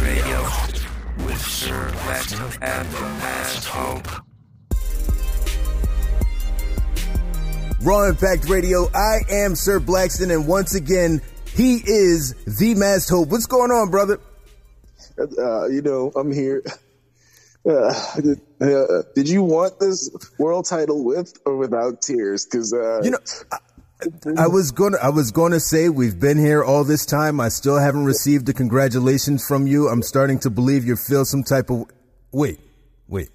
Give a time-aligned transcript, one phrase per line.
[0.00, 0.42] Radio
[1.26, 4.08] with Sir Lex and the Masked Hope.
[7.82, 8.88] Raw Impact Radio.
[8.94, 11.20] I am Sir Blackston, and once again,
[11.54, 13.28] he is the Masked Hope.
[13.28, 14.20] What's going on, brother?
[15.18, 16.62] Uh, you know, I'm here.
[17.66, 17.92] Uh,
[18.60, 22.46] uh, did you want this world title with or without tears?
[22.46, 23.18] Because uh, you know,
[24.36, 27.40] I, was gonna, I was gonna say we've been here all this time.
[27.40, 29.88] I still haven't received the congratulations from you.
[29.88, 31.86] I'm starting to believe you feel some type of.
[32.30, 32.60] Wait,
[33.08, 33.30] wait.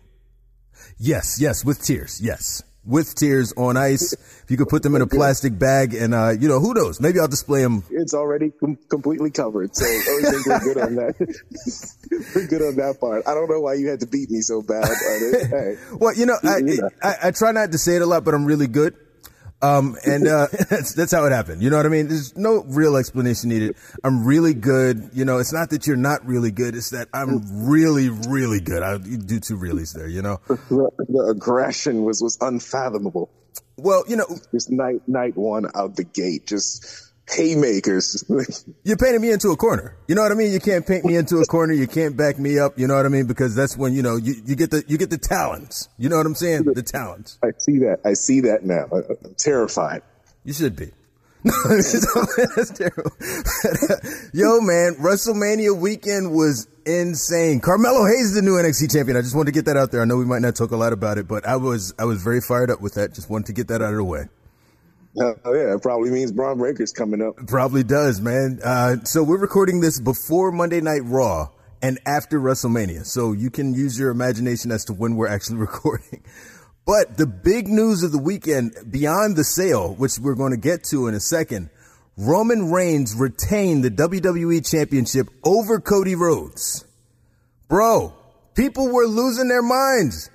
[0.98, 2.22] Yes, yes, with tears.
[2.22, 4.14] Yes with tears on ice.
[4.14, 7.00] If you could put them in a plastic bag, and uh, you know, who knows?
[7.00, 7.84] Maybe I'll display them.
[7.90, 11.16] It's already com- completely covered, so we're good on that.
[12.36, 13.28] we're good on that part.
[13.28, 14.86] I don't know why you had to beat me so bad.
[14.86, 15.76] Hey.
[15.94, 16.62] well, you know, I,
[17.02, 18.95] I, I try not to say it a lot, but I'm really good.
[19.63, 21.63] Um, and, uh, that's, that's how it happened.
[21.63, 22.09] You know what I mean?
[22.09, 23.76] There's no real explanation needed.
[24.03, 25.12] I'm really good.
[25.13, 26.76] You know, it's not that you're not really good.
[26.76, 28.84] It's that I'm really, really good.
[28.84, 30.39] I do two reallys there, you know?
[30.70, 33.30] The aggression was, was unfathomable.
[33.78, 38.24] Well, you know, just night, night one out the gate, just haymakers.
[38.84, 39.96] You're painting me into a corner.
[40.08, 40.52] You know what I mean?
[40.52, 41.74] You can't paint me into a corner.
[41.74, 42.78] You can't back me up.
[42.78, 43.26] You know what I mean?
[43.26, 45.90] Because that's when, you know, you, you get the, you get the talents.
[45.98, 46.64] You know what I'm saying?
[46.64, 47.40] The talents.
[47.44, 48.00] I see that.
[48.06, 48.88] I see that now.
[48.92, 50.02] I'm terrified.
[50.44, 50.92] You should be.
[51.44, 53.12] that's terrible.
[54.34, 57.60] Yo, man, WrestleMania weekend was insane.
[57.60, 59.18] Carmelo Hayes is the new NXT champion.
[59.18, 60.02] I just wanted to get that out there.
[60.02, 62.24] I know we might not talk a lot about it, but I was, I was
[62.24, 63.14] very fired up with that.
[63.14, 64.30] Just wanted to get that out of the way.
[65.16, 67.36] Oh yeah, it probably means Bron Breakker's coming up.
[67.47, 68.59] probably does, man.
[68.64, 71.50] Uh, so we're recording this before Monday Night Raw
[71.83, 76.23] and after WrestleMania, so you can use your imagination as to when we're actually recording.
[76.86, 80.83] But the big news of the weekend, beyond the sale, which we're going to get
[80.86, 81.70] to in a second,
[82.17, 86.86] Roman Reigns retained the WWE Championship over Cody Rhodes.
[87.67, 88.14] Bro,
[88.55, 90.30] people were losing their minds.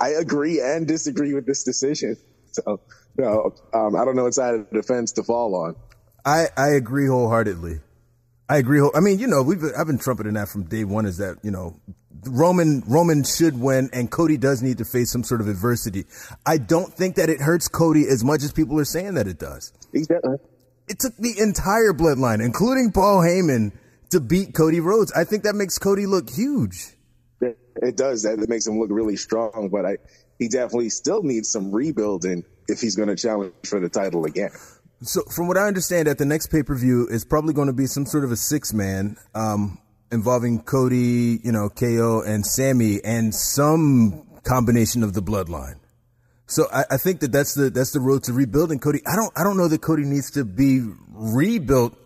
[0.00, 2.16] I agree and disagree with this decision.
[2.52, 2.80] So,
[3.16, 5.76] you know, um, I don't know what side of the fence to fall on.
[6.24, 7.80] I, I agree wholeheartedly.
[8.48, 8.80] I agree.
[8.94, 11.04] I mean, you know, we've I've been trumpeting that from day one.
[11.04, 11.78] Is that you know,
[12.24, 16.06] Roman Roman should win, and Cody does need to face some sort of adversity.
[16.46, 19.38] I don't think that it hurts Cody as much as people are saying that it
[19.38, 19.72] does.
[19.92, 20.36] Exactly.
[20.88, 23.72] It took the entire bloodline, including Paul Heyman,
[24.10, 25.12] to beat Cody Rhodes.
[25.12, 26.94] I think that makes Cody look huge.
[27.40, 28.22] It does.
[28.22, 29.68] That makes him look really strong.
[29.70, 29.96] But I,
[30.38, 34.50] he definitely still needs some rebuilding if he's going to challenge for the title again.
[35.02, 37.72] So, from what I understand, at the next pay per view is probably going to
[37.72, 39.78] be some sort of a six man um,
[40.10, 45.78] involving Cody, you know, KO and Sami, and some combination of the bloodline.
[46.46, 49.00] So I, I, think that that's the that's the road to rebuilding Cody.
[49.06, 51.96] I don't I don't know that Cody needs to be rebuilt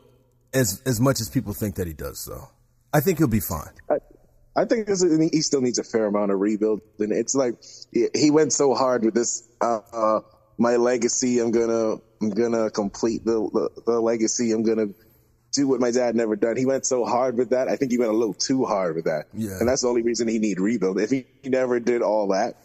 [0.53, 2.25] as as much as people think that he does.
[2.29, 2.49] Though
[2.93, 3.71] I think he'll be fine.
[3.89, 3.99] I,
[4.55, 6.83] I think this is, he still needs a fair amount of rebuild.
[6.99, 7.55] And it's like
[7.93, 9.49] he went so hard with this.
[9.61, 10.21] Uh, uh,
[10.59, 11.39] my legacy.
[11.41, 14.53] I'm gonna I'm gonna complete the, the, the legacy.
[14.53, 14.89] I'm gonna
[15.53, 16.57] do what my dad never done.
[16.57, 17.69] He went so hard with that.
[17.69, 19.27] I think he went a little too hard with that.
[19.35, 19.59] Yeah.
[19.59, 20.99] And that's the only reason he need rebuild.
[20.99, 22.57] If he, he never did all that,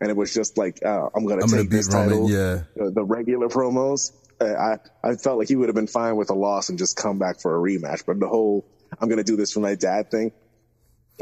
[0.00, 2.62] and it was just like uh, I'm gonna I'm take gonna this Roman, title, yeah.
[2.80, 4.12] Uh, the regular promos.
[4.38, 7.18] I I felt like he would have been fine with a loss and just come
[7.18, 8.04] back for a rematch.
[8.06, 8.66] But the whole
[9.00, 10.32] I'm gonna do this for my dad thing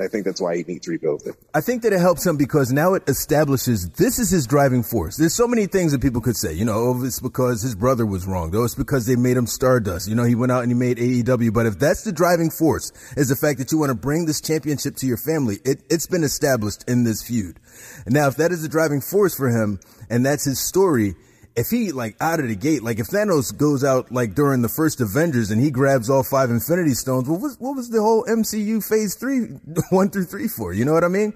[0.00, 1.34] I think that's why he needs to rebuilding.
[1.55, 5.16] I think that it helps him because now it establishes this is his driving force.
[5.16, 8.05] There's so many things that people could say, you know, oh, it's because his brother
[8.05, 8.53] was wrong.
[8.56, 10.09] Oh, it's because they made him Stardust.
[10.09, 11.53] You know, he went out and he made AEW.
[11.53, 14.41] But if that's the driving force, is the fact that you want to bring this
[14.41, 17.61] championship to your family, it, it's been established in this feud.
[18.09, 19.78] Now, if that is the driving force for him,
[20.11, 21.15] and that's his story,
[21.56, 24.69] if he like out of the gate, like if Thanos goes out like during the
[24.69, 28.25] first Avengers and he grabs all five Infinity Stones, what was what was the whole
[28.25, 29.41] MCU Phase three,
[29.91, 30.72] one through three for?
[30.72, 31.32] You know what I mean?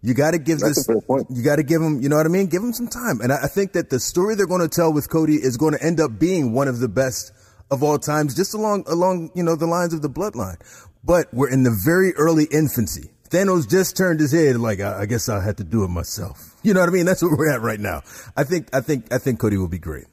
[0.00, 0.96] You got to give That's this.
[1.28, 2.00] You got to give him.
[2.00, 2.46] You know what I mean?
[2.46, 3.20] Give him some time.
[3.20, 5.74] And I, I think that the story they're going to tell with Cody is going
[5.74, 7.32] to end up being one of the best
[7.70, 10.56] of all times, just along along you know the lines of the bloodline.
[11.04, 13.10] But we're in the very early infancy.
[13.30, 16.56] Thanos just turned his head like, I, I guess I had to do it myself.
[16.62, 17.06] You know what I mean?
[17.06, 18.02] That's where we're at right now.
[18.36, 20.06] I think, I think, I think Cody will be great.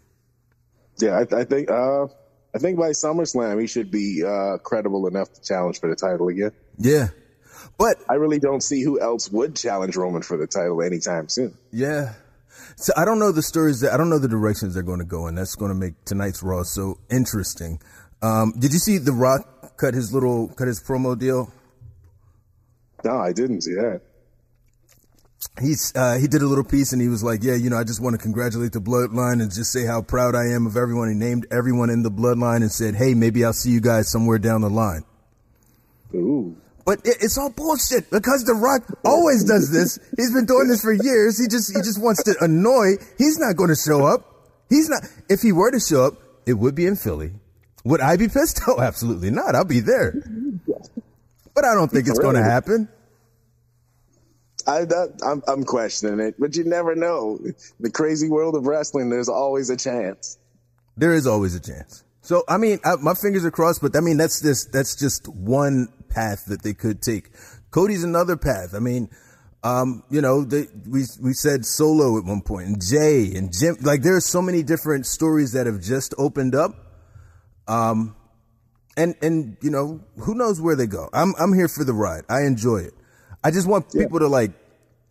[0.97, 2.05] Yeah, I, I think, uh,
[2.53, 6.29] I think by SummerSlam he should be uh, credible enough to challenge for the title
[6.29, 6.51] again.
[6.77, 7.09] Yeah,
[7.77, 11.57] but I really don't see who else would challenge Roman for the title anytime soon.
[11.71, 12.13] Yeah.
[12.77, 15.05] So I don't know the stories that I don't know the directions they're going to
[15.05, 15.35] go in.
[15.35, 17.81] That's going to make tonight's Raw so interesting.
[18.21, 21.51] Um, did you see The Rock cut his little cut his promo deal?
[23.05, 24.01] No, I didn't see that
[25.61, 27.83] he's uh, he did a little piece and he was like, yeah, you know, I
[27.83, 31.09] just want to congratulate the bloodline and just say how proud I am of everyone.
[31.09, 34.39] He named everyone in the bloodline and said, hey, maybe I'll see you guys somewhere
[34.39, 35.03] down the line.
[36.13, 36.55] Ooh.
[36.85, 39.97] But it, it's all bullshit because The Rock always does this.
[40.17, 41.39] He's been doing this for years.
[41.39, 43.01] He just he just wants to annoy.
[43.17, 44.31] He's not going to show up.
[44.69, 45.03] He's not.
[45.29, 46.13] If he were to show up,
[46.45, 47.33] it would be in Philly.
[47.85, 48.61] Would I be pissed?
[48.67, 49.55] Oh, absolutely not.
[49.55, 50.13] I'll be there.
[51.55, 52.89] But I don't think it's going to happen.
[54.67, 57.39] I, that, I'm, I'm questioning it, but you never know.
[57.79, 60.37] The crazy world of wrestling, there's always a chance.
[60.97, 62.03] There is always a chance.
[62.21, 65.27] So, I mean, I, my fingers are crossed, but I mean, that's just, that's just
[65.27, 67.29] one path that they could take.
[67.69, 68.73] Cody's another path.
[68.73, 69.09] I mean,
[69.63, 73.77] um, you know, they, we, we said solo at one point and Jey and Jim,
[73.81, 76.71] like there are so many different stories that have just opened up.
[77.67, 78.15] Um,
[78.97, 81.09] and, and, you know, who knows where they go?
[81.13, 82.23] I'm, I'm here for the ride.
[82.29, 82.93] I enjoy it.
[83.45, 84.01] I just want yeah.
[84.01, 84.53] people to like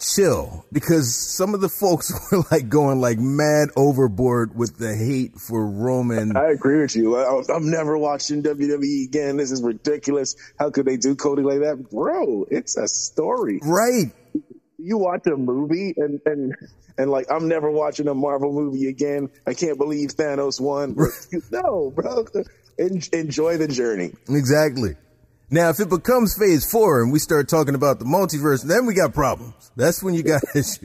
[0.01, 5.39] chill because some of the folks were like going like mad overboard with the hate
[5.39, 6.37] for Roman.
[6.37, 7.17] I agree with you.
[7.17, 9.37] I, am never watching WWE again.
[9.37, 10.35] This is ridiculous.
[10.59, 12.45] How could they do Cody like that, bro?
[12.51, 14.11] It's a story, right?
[14.79, 16.57] You watch a movie and and
[16.99, 19.31] and like I'm never watching a Marvel movie again.
[19.47, 20.97] I can't believe Thanos won.
[21.53, 22.25] no, bro.
[22.79, 24.13] enjoy the journey.
[24.29, 24.97] Exactly.
[25.51, 28.95] Now, if it becomes phase four and we start talking about the multiverse, then we
[28.95, 29.71] got problems.
[29.77, 30.79] That's when you got issues.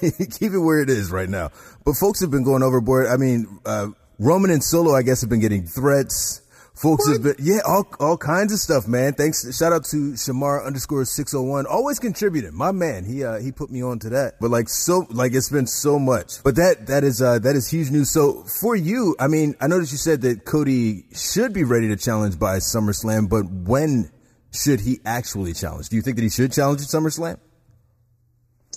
[0.38, 1.50] Keep it where it is right now.
[1.84, 3.06] But folks have been going overboard.
[3.06, 3.88] I mean, uh,
[4.18, 6.42] Roman and Solo, I guess, have been getting threats.
[6.74, 9.12] Folks have been, yeah, all, all kinds of stuff, man.
[9.12, 9.44] Thanks.
[9.56, 11.66] Shout out to Shamar underscore 601.
[11.66, 12.54] Always contributing.
[12.54, 13.04] My man.
[13.04, 14.40] He, uh, he put me on to that.
[14.40, 16.42] But like, so, like, it's been so much.
[16.42, 18.10] But that, that is, uh, that is huge news.
[18.10, 21.96] So for you, I mean, I noticed you said that Cody should be ready to
[21.96, 24.10] challenge by SummerSlam, but when
[24.52, 25.90] should he actually challenge?
[25.90, 27.38] Do you think that he should challenge at SummerSlam?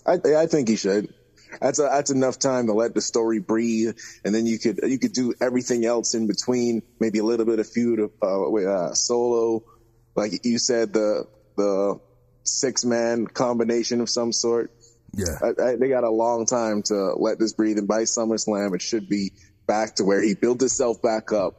[0.06, 1.14] I, I think he should
[1.60, 5.00] that's a, that's enough time to let the story breathe, and then you could you
[5.00, 6.82] could do everything else in between.
[7.00, 9.64] Maybe a little bit of feud uh, with uh, solo,
[10.16, 11.26] like you said, the
[11.58, 12.00] the
[12.44, 14.72] six man combination of some sort.
[15.14, 18.76] Yeah, I, I, they got a long time to let this breathe, and by SummerSlam,
[18.76, 19.32] it should be
[19.68, 21.54] back to where he built himself back up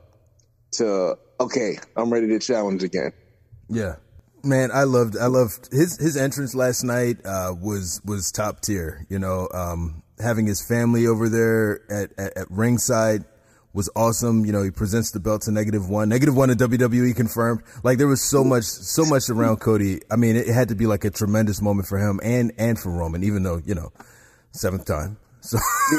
[0.72, 3.12] to okay, I'm ready to challenge again.
[3.68, 3.96] Yeah.
[4.44, 9.06] Man, I loved I loved his his entrance last night uh, was was top tier.
[9.08, 13.24] You know, um, having his family over there at, at, at ringside
[13.76, 14.44] was awesome.
[14.44, 16.08] You know, he presents the belt to negative one.
[16.08, 17.62] Negative one to WWE confirmed.
[17.84, 20.00] Like there was so much, so much around Cody.
[20.10, 22.90] I mean, it had to be like a tremendous moment for him and, and for
[22.90, 23.92] Roman, even though, you know,
[24.52, 25.18] seventh time.
[25.42, 25.58] So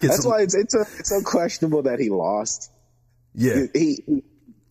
[0.00, 2.70] that's some, why it's, it's, a, it's so questionable that he lost.
[3.34, 3.66] Yeah.
[3.72, 4.22] He, he,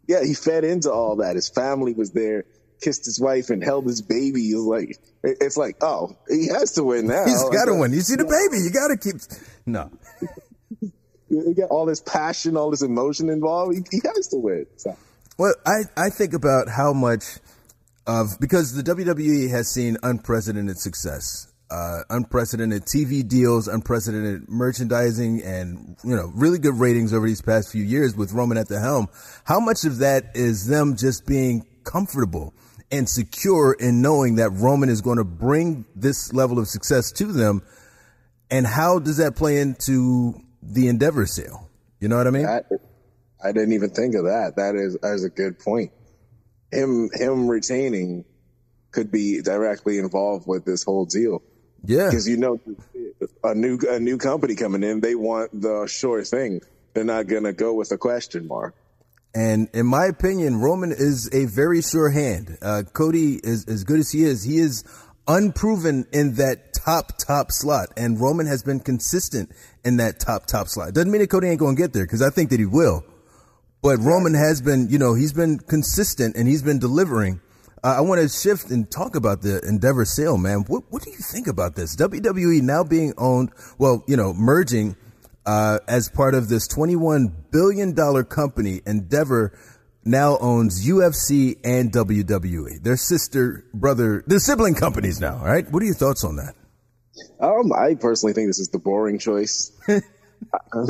[0.06, 1.36] yeah, he fed into all that.
[1.36, 2.44] His family was there
[2.84, 4.42] kissed his wife and held his baby.
[4.42, 7.26] It's like it's like, oh, he has to win now.
[7.26, 7.94] He's got to win.
[7.94, 8.64] You see the baby.
[8.64, 9.22] You got to keep.
[9.66, 9.90] No.
[11.30, 13.76] you get all this passion, all this emotion involved.
[13.76, 14.66] He, he has to win.
[14.76, 14.98] So.
[15.38, 17.24] Well, I I think about how much
[18.06, 21.50] of because the WWE has seen unprecedented success.
[21.72, 27.72] Uh, unprecedented TV deals, unprecedented merchandising, and you know really good ratings over these past
[27.72, 29.08] few years with Roman at the helm.
[29.44, 32.54] How much of that is them just being comfortable
[32.94, 37.26] and secure in knowing that Roman is going to bring this level of success to
[37.26, 37.64] them.
[38.52, 41.72] And how does that play into the Endeavor sale?
[42.00, 42.46] You know what I mean?
[42.46, 42.62] I,
[43.44, 44.58] I didn't even think of that.
[44.58, 45.92] That is that is a good point.
[46.72, 48.26] Him him retaining
[48.92, 51.42] could be directly involved with this whole deal.
[51.84, 52.60] Yeah, because you know
[53.44, 56.62] a new a new company coming in, they want the sure thing.
[56.94, 58.76] They're not gonna go with a question mark.
[59.36, 62.58] And in my opinion, Roman is a very sure hand.
[62.62, 64.44] Uh, Cody is as good as he is.
[64.44, 64.84] He is
[65.28, 67.90] unproven in that top, top slot.
[67.98, 69.52] And Roman has been consistent
[69.84, 70.94] in that top, top slot.
[70.94, 73.04] Doesn't mean that Cody ain't going to get there because I think that he will.
[73.82, 77.42] But Roman has been, you know, he's been consistent and he's been delivering.
[77.84, 80.60] Uh, I want to shift and talk about the Endeavor sale, man.
[80.68, 81.96] What, what do you think about this?
[81.98, 84.96] WWE now being owned, well, you know, merging
[85.46, 87.96] uh, as part of this $21 billion
[88.26, 89.58] company, Endeavor
[90.06, 92.82] now owns UFC and WWE.
[92.82, 95.70] Their sister, brother, they're sibling companies now, all right?
[95.72, 96.56] What are your thoughts on that?
[97.40, 99.72] Um, I personally think this is the boring choice.
[99.88, 100.00] I,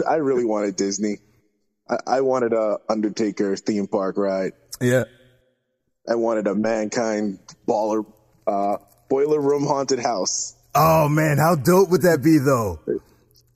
[0.07, 1.17] I, really wanted Disney.
[1.89, 4.53] I, I, wanted a Undertaker theme park ride.
[4.79, 5.03] Yeah.
[6.07, 8.05] I wanted a Mankind baller,
[8.47, 8.77] uh,
[9.09, 10.55] boiler room haunted house.
[10.75, 12.79] Oh man, how dope would that be though?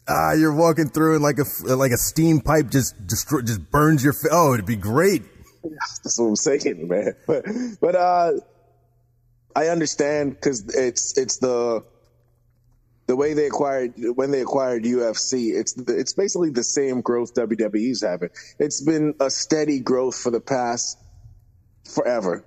[0.08, 4.04] Ah, you're walking through and like a like a steam pipe just destroy, just burns
[4.04, 4.32] your face.
[4.32, 5.24] Oh, it'd be great.
[6.04, 7.14] That's what I'm saying, man.
[7.28, 7.46] But
[7.82, 8.34] but uh,
[9.56, 11.84] I understand because it's it's the
[13.08, 15.58] the way they acquired when they acquired UFC.
[15.58, 18.30] It's it's basically the same growth WWE's having.
[18.60, 20.98] It's been a steady growth for the past
[21.94, 22.46] forever.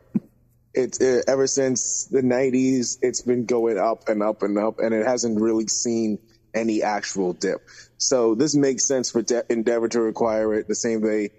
[0.72, 2.98] It's it, ever since the '90s.
[3.02, 6.18] It's been going up and up and up, and it hasn't really seen
[6.54, 7.60] any actual dip.
[7.98, 11.30] So this makes sense for De- Endeavor to acquire it the same way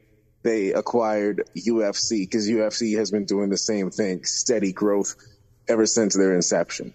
[0.44, 5.16] they acquired UFC because UFC has been doing the same thing, steady growth
[5.68, 6.94] ever since their inception.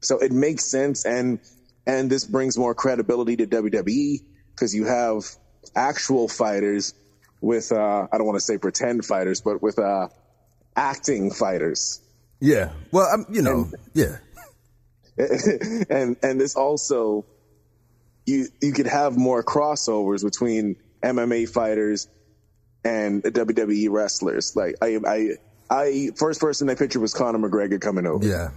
[0.00, 1.40] So it makes sense, and
[1.86, 5.24] and this brings more credibility to WWE because you have
[5.74, 6.94] actual fighters
[7.40, 10.08] with uh, I don't want to say pretend fighters, but with uh,
[10.76, 12.00] acting fighters.
[12.40, 12.72] Yeah.
[12.90, 14.16] Well, I'm, you know, and, yeah.
[15.90, 17.24] and and this also
[18.26, 22.08] you you could have more crossovers between MMA fighters
[22.84, 24.54] and WWE wrestlers.
[24.56, 25.30] Like I I
[25.70, 28.24] I first person I pictured was Conor McGregor coming over.
[28.24, 28.50] Yeah.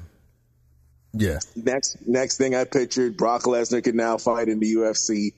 [1.14, 1.40] Yeah.
[1.56, 5.34] Next next thing I pictured, Brock Lesnar could now fight in the UFC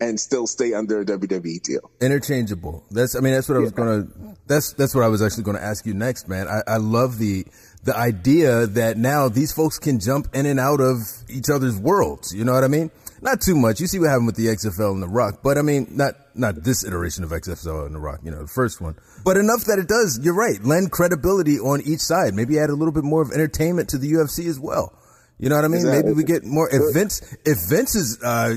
[0.00, 1.90] and still stay under a WWE deal.
[2.00, 2.84] Interchangeable.
[2.90, 4.06] That's I mean that's what I was gonna
[4.46, 6.48] that's that's what I was actually gonna ask you next, man.
[6.48, 7.46] I, I love the
[7.84, 10.98] the idea that now these folks can jump in and out of
[11.28, 12.34] each other's worlds.
[12.34, 12.90] You know what I mean?
[13.22, 13.80] Not too much.
[13.80, 16.56] You see what happened with the XFL and the Rock, but I mean, not not
[16.64, 18.18] this iteration of XFL and the Rock.
[18.24, 20.18] You know, the first one, but enough that it does.
[20.20, 20.62] You're right.
[20.64, 22.34] Lend credibility on each side.
[22.34, 24.98] Maybe add a little bit more of entertainment to the UFC as well.
[25.38, 25.80] You know what I mean?
[25.82, 26.02] Exactly.
[26.02, 26.68] Maybe we get more.
[26.68, 28.56] If Vince, if Vince is, uh,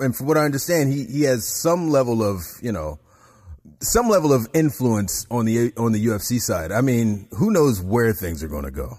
[0.00, 2.98] and from what I understand, he he has some level of you know
[3.80, 6.72] some level of influence on the on the UFC side.
[6.72, 8.98] I mean, who knows where things are going to go?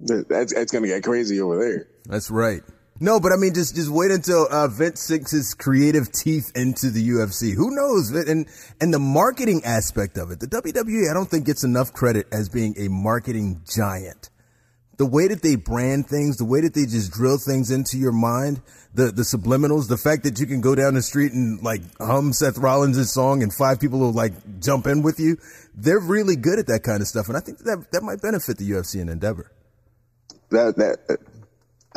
[0.00, 1.88] That's, that's going to get crazy over there.
[2.06, 2.62] That's right.
[3.00, 6.90] No, but I mean, just just wait until uh, Vince sinks his creative teeth into
[6.90, 7.54] the UFC.
[7.54, 8.10] Who knows?
[8.10, 8.46] And
[8.80, 12.48] and the marketing aspect of it, the WWE, I don't think gets enough credit as
[12.48, 14.30] being a marketing giant.
[14.96, 18.10] The way that they brand things, the way that they just drill things into your
[18.10, 18.62] mind,
[18.94, 22.32] the the subliminals, the fact that you can go down the street and like hum
[22.32, 25.36] Seth Rollins' song and five people will like jump in with you.
[25.72, 28.58] They're really good at that kind of stuff, and I think that that might benefit
[28.58, 29.52] the UFC and Endeavor.
[30.50, 31.20] That that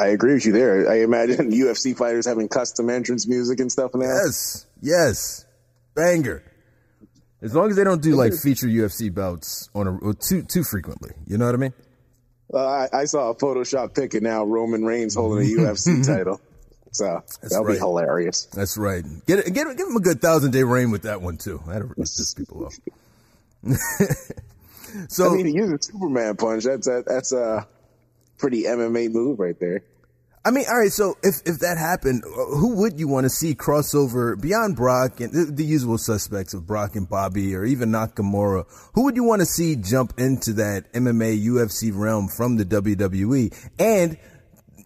[0.01, 0.89] I agree with you there.
[0.89, 4.08] I imagine UFC fighters having custom entrance music and stuff now.
[4.08, 5.46] Yes, yes,
[5.93, 6.43] banger.
[7.43, 11.12] As long as they don't do like feature UFC bouts on a too too frequently,
[11.27, 11.74] you know what I mean?
[12.53, 16.41] Uh, I, I, saw a Photoshop pic and now Roman Reigns holding a UFC title.
[16.91, 17.74] So That's that'll right.
[17.74, 18.46] be hilarious.
[18.46, 19.05] That's right.
[19.25, 21.62] Get get give him a good thousand day reign with that one too.
[21.67, 22.74] That'll piss people off.
[25.08, 26.63] so I mean, he used a Superman punch.
[26.63, 27.67] That's a, that's a
[28.38, 29.84] pretty MMA move right there.
[30.43, 30.91] I mean, all right.
[30.91, 35.19] So if if that happened, uh, who would you want to see crossover beyond Brock
[35.19, 38.65] and the, the, usual suspects of Brock and Bobby, or even Nakamura?
[38.93, 43.53] Who would you want to see jump into that MMA UFC realm from the WWE?
[43.77, 44.17] And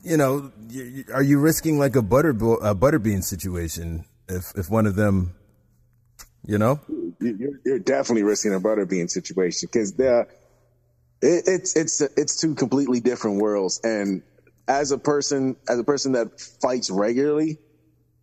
[0.04, 0.52] you know,
[1.14, 5.36] are you risking like a butter a butterbean situation if if one of them,
[6.46, 6.82] you know,
[7.22, 10.28] you're, you're definitely risking a butterbean situation because it,
[11.22, 14.22] it's it's it's two completely different worlds and
[14.68, 17.60] as a person, as a person that fights regularly,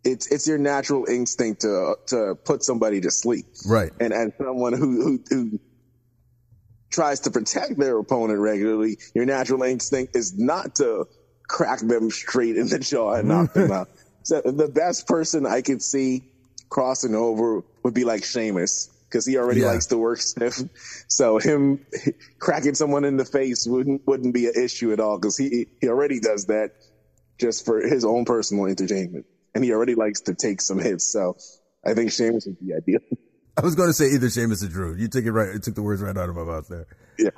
[0.03, 3.45] it's it's your natural instinct to to put somebody to sleep.
[3.65, 3.91] Right.
[3.99, 5.59] And and someone who who, who
[6.89, 11.07] tries to protect their opponent regularly, your natural instinct is not to
[11.47, 13.89] crack them straight in the jaw and knock them out.
[14.23, 16.23] So the best person I could see
[16.69, 19.67] crossing over would be like Sheamus because he already yeah.
[19.67, 20.59] likes to work stiff.
[21.07, 21.85] So him
[22.39, 25.87] cracking someone in the face wouldn't wouldn't be an issue at all because he he
[25.87, 26.71] already does that
[27.39, 31.11] just for his own personal entertainment, and he already likes to take some hits.
[31.11, 31.37] So
[31.85, 32.99] I think Sheamus would be ideal.
[33.57, 34.95] I was going to say either Sheamus or Drew.
[34.95, 35.53] You took it right.
[35.53, 36.87] You took the words right out of my mouth there.
[37.19, 37.29] Yeah.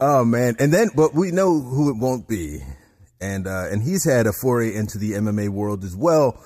[0.00, 2.60] Oh man, and then but we know who it won't be,
[3.20, 6.42] and uh, and he's had a foray into the MMA world as well,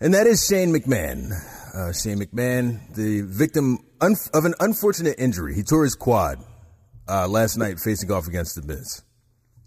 [0.00, 1.32] and that is Shane McMahon
[1.76, 5.54] uh, Shane McMahon, the victim un- of an unfortunate injury.
[5.54, 6.42] He tore his quad
[7.06, 9.02] uh, last night facing off against The Miz.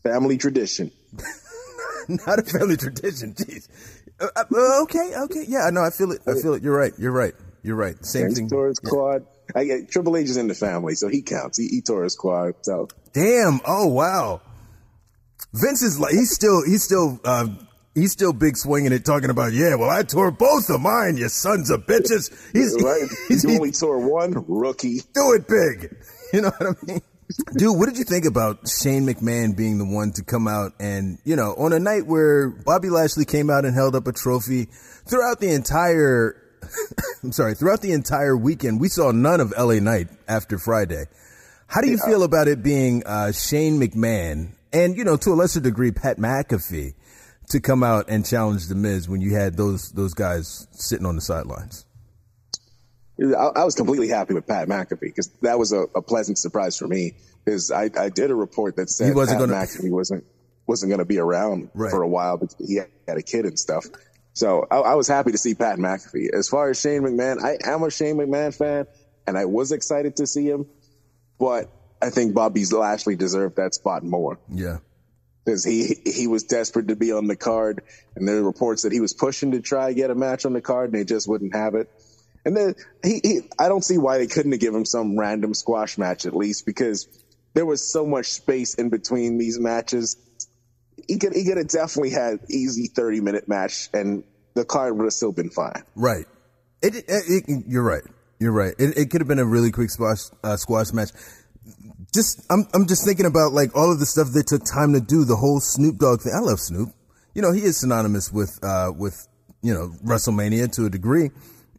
[0.01, 0.91] Family tradition.
[2.07, 3.33] Not a family tradition.
[3.33, 3.67] Jeez.
[4.19, 5.45] Uh, uh, okay, okay.
[5.47, 6.21] Yeah, no, I feel it.
[6.27, 6.63] I feel it.
[6.63, 6.93] You're right.
[6.97, 7.33] You're right.
[7.61, 8.03] You're right.
[8.03, 8.49] Same thing.
[8.49, 8.89] Tore his yeah.
[8.89, 9.25] quad.
[9.55, 11.57] I get Triple H is in the family, so he counts.
[11.57, 12.53] He, he tore his quad.
[12.61, 13.59] So damn.
[13.65, 14.41] Oh wow.
[15.53, 17.47] Vince is like he's still he's still uh,
[17.95, 21.29] he's still big swinging it, talking about, yeah, well, I tore both of mine, you
[21.29, 22.31] sons of bitches.
[22.53, 23.09] He's, right.
[23.27, 25.01] He's, he only tore one rookie.
[25.13, 25.95] Do it big.
[26.31, 27.01] You know what I mean?
[27.57, 31.17] Dude, what did you think about Shane McMahon being the one to come out and,
[31.25, 34.65] you know, on a night where Bobby Lashley came out and held up a trophy
[35.07, 36.35] throughout the entire,
[37.23, 41.05] I'm sorry, throughout the entire weekend, we saw none of LA Knight after Friday.
[41.65, 42.11] How do you yeah.
[42.11, 46.17] feel about it being uh, Shane McMahon and, you know, to a lesser degree, Pat
[46.17, 46.93] McAfee
[47.49, 51.15] to come out and challenge the Miz when you had those those guys sitting on
[51.15, 51.85] the sidelines?
[53.21, 56.77] I, I was completely happy with Pat McAfee because that was a, a, pleasant surprise
[56.77, 57.15] for me.
[57.43, 60.23] Because I, I, did a report that said he wasn't Pat gonna, McAfee wasn't
[60.67, 61.89] wasn't going to be around right.
[61.89, 63.85] for a while, but he had a kid and stuff.
[64.33, 66.33] So I, I, was happy to see Pat McAfee.
[66.33, 68.85] As far as Shane McMahon, I am a Shane McMahon fan,
[69.27, 70.67] and I was excited to see him,
[71.39, 71.69] but
[72.01, 74.39] I think Bobby Lashley deserved that spot more.
[74.47, 74.77] Yeah.
[75.49, 77.81] Because he he was desperate to be on the card,
[78.15, 80.53] and there were reports that he was pushing to try to get a match on
[80.53, 81.89] the card, and they just wouldn't have it.
[82.45, 85.55] And then he, he I don't see why they couldn't have given him some random
[85.55, 87.07] squash match at least, because
[87.55, 90.17] there was so much space in between these matches.
[91.07, 95.05] He could he could have definitely had easy thirty minute match, and the card would
[95.05, 95.81] have still been fine.
[95.95, 96.27] Right.
[96.83, 98.03] It, it, it you're right.
[98.39, 98.75] You're right.
[98.77, 101.09] It, it could have been a really quick squash uh, squash match
[102.13, 105.01] just I'm I'm just thinking about like all of the stuff they took time to
[105.01, 105.25] do.
[105.25, 106.33] The whole Snoop Dogg thing.
[106.35, 106.89] I love Snoop.
[107.33, 109.27] You know, he is synonymous with uh with
[109.61, 111.31] you know WrestleMania to a degree.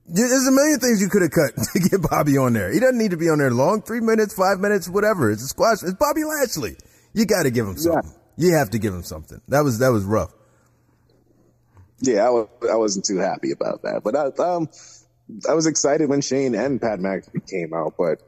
[0.06, 2.72] There's a million things you could have cut to get Bobby on there.
[2.72, 5.30] He doesn't need to be on there long, three minutes, five minutes, whatever.
[5.30, 5.82] It's a squash.
[5.82, 6.76] It's Bobby Lashley.
[7.14, 8.10] You got to give him something.
[8.36, 8.48] Yeah.
[8.48, 9.40] You have to give him something.
[9.48, 10.32] That was that was rough.
[12.02, 14.68] Yeah, I, was, I wasn't too happy about that, but I um
[15.48, 18.20] I was excited when Shane and Pat McAfee came out, but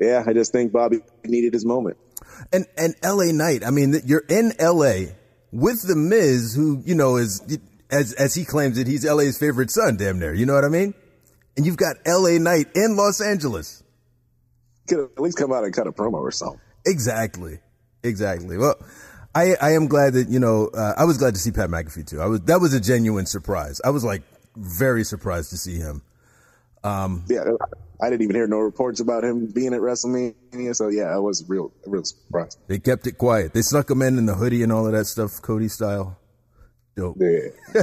[0.00, 1.96] yeah, I just think Bobby needed his moment.
[2.52, 3.32] And and L.A.
[3.32, 5.14] Knight, I mean, you're in L.A.
[5.52, 7.40] with the Miz, who you know is
[7.90, 10.34] as as he claims it, he's L.A.'s favorite son, damn near.
[10.34, 10.94] You know what I mean?
[11.56, 12.38] And you've got L.A.
[12.38, 13.82] Knight in Los Angeles.
[14.88, 16.60] Could at least come out and cut a promo or something.
[16.86, 17.58] Exactly,
[18.02, 18.56] exactly.
[18.58, 18.76] Well.
[19.34, 22.06] I, I am glad that you know uh, I was glad to see Pat McAfee
[22.06, 22.22] too.
[22.22, 23.82] I was that was a genuine surprise.
[23.84, 24.22] I was like
[24.56, 26.00] very surprised to see him.
[26.82, 27.44] Um, yeah,
[28.00, 30.74] I didn't even hear no reports about him being at WrestleMania.
[30.74, 32.58] So yeah, I was real, real surprised.
[32.68, 33.54] They kept it quiet.
[33.54, 36.18] They snuck him in in the hoodie and all of that stuff, Cody style.
[36.96, 37.16] Dope.
[37.20, 37.82] Yeah.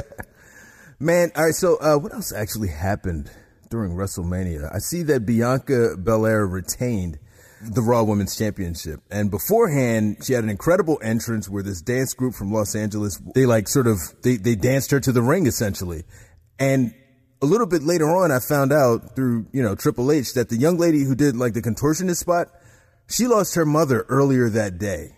[1.00, 1.54] Man, all right.
[1.54, 3.30] So uh, what else actually happened
[3.70, 4.74] during WrestleMania?
[4.74, 7.18] I see that Bianca Belair retained
[7.60, 9.00] the Raw Women's Championship.
[9.10, 13.46] And beforehand, she had an incredible entrance where this dance group from Los Angeles, they
[13.46, 16.04] like sort of, they, they danced her to the ring essentially.
[16.58, 16.94] And
[17.42, 20.56] a little bit later on, I found out through, you know, Triple H that the
[20.56, 22.48] young lady who did like the contortionist spot,
[23.08, 25.16] she lost her mother earlier that day.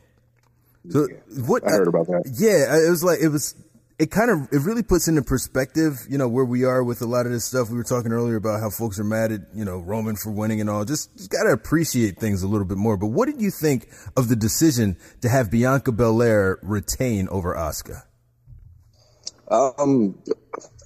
[0.89, 1.09] So
[1.47, 2.33] what I heard about that.
[2.39, 3.55] Yeah, it was like it was.
[3.99, 7.07] It kind of it really puts into perspective, you know, where we are with a
[7.07, 7.71] lot of this stuff.
[7.71, 10.61] We were talking earlier about how folks are mad at you know Roman for winning
[10.61, 10.85] and all.
[10.85, 12.99] Just, just got to appreciate things a little bit more.
[12.99, 18.03] But what did you think of the decision to have Bianca Belair retain over Asuka?
[19.51, 20.23] Um,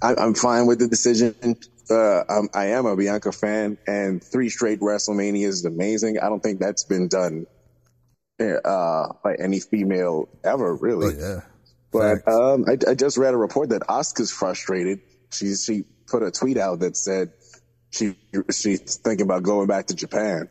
[0.02, 1.34] I, am fine with the decision.
[1.90, 6.18] Uh, I'm, I am a Bianca fan, and three straight WrestleMania is amazing.
[6.18, 7.46] I don't think that's been done
[8.40, 11.14] uh, by any female ever, really.
[11.16, 11.40] Oh, yeah.
[11.92, 15.00] But um, I, I, just read a report that Asuka's frustrated.
[15.32, 17.32] She she put a tweet out that said
[17.90, 18.14] she
[18.52, 20.48] she's thinking about going back to Japan.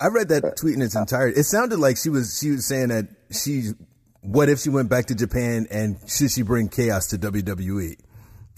[0.00, 1.38] I read that tweet in its entirety.
[1.38, 3.72] It sounded like she was she was saying that she
[4.22, 7.96] what if she went back to Japan and should she bring chaos to WWE?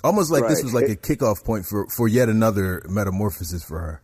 [0.04, 0.50] Almost like right.
[0.50, 4.02] this was like it, a kickoff point for, for yet another metamorphosis for her.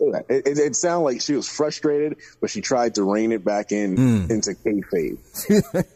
[0.00, 3.70] It, it, it, sounded like she was frustrated, but she tried to rein it back
[3.70, 4.30] in mm.
[4.30, 5.18] into kayfabe.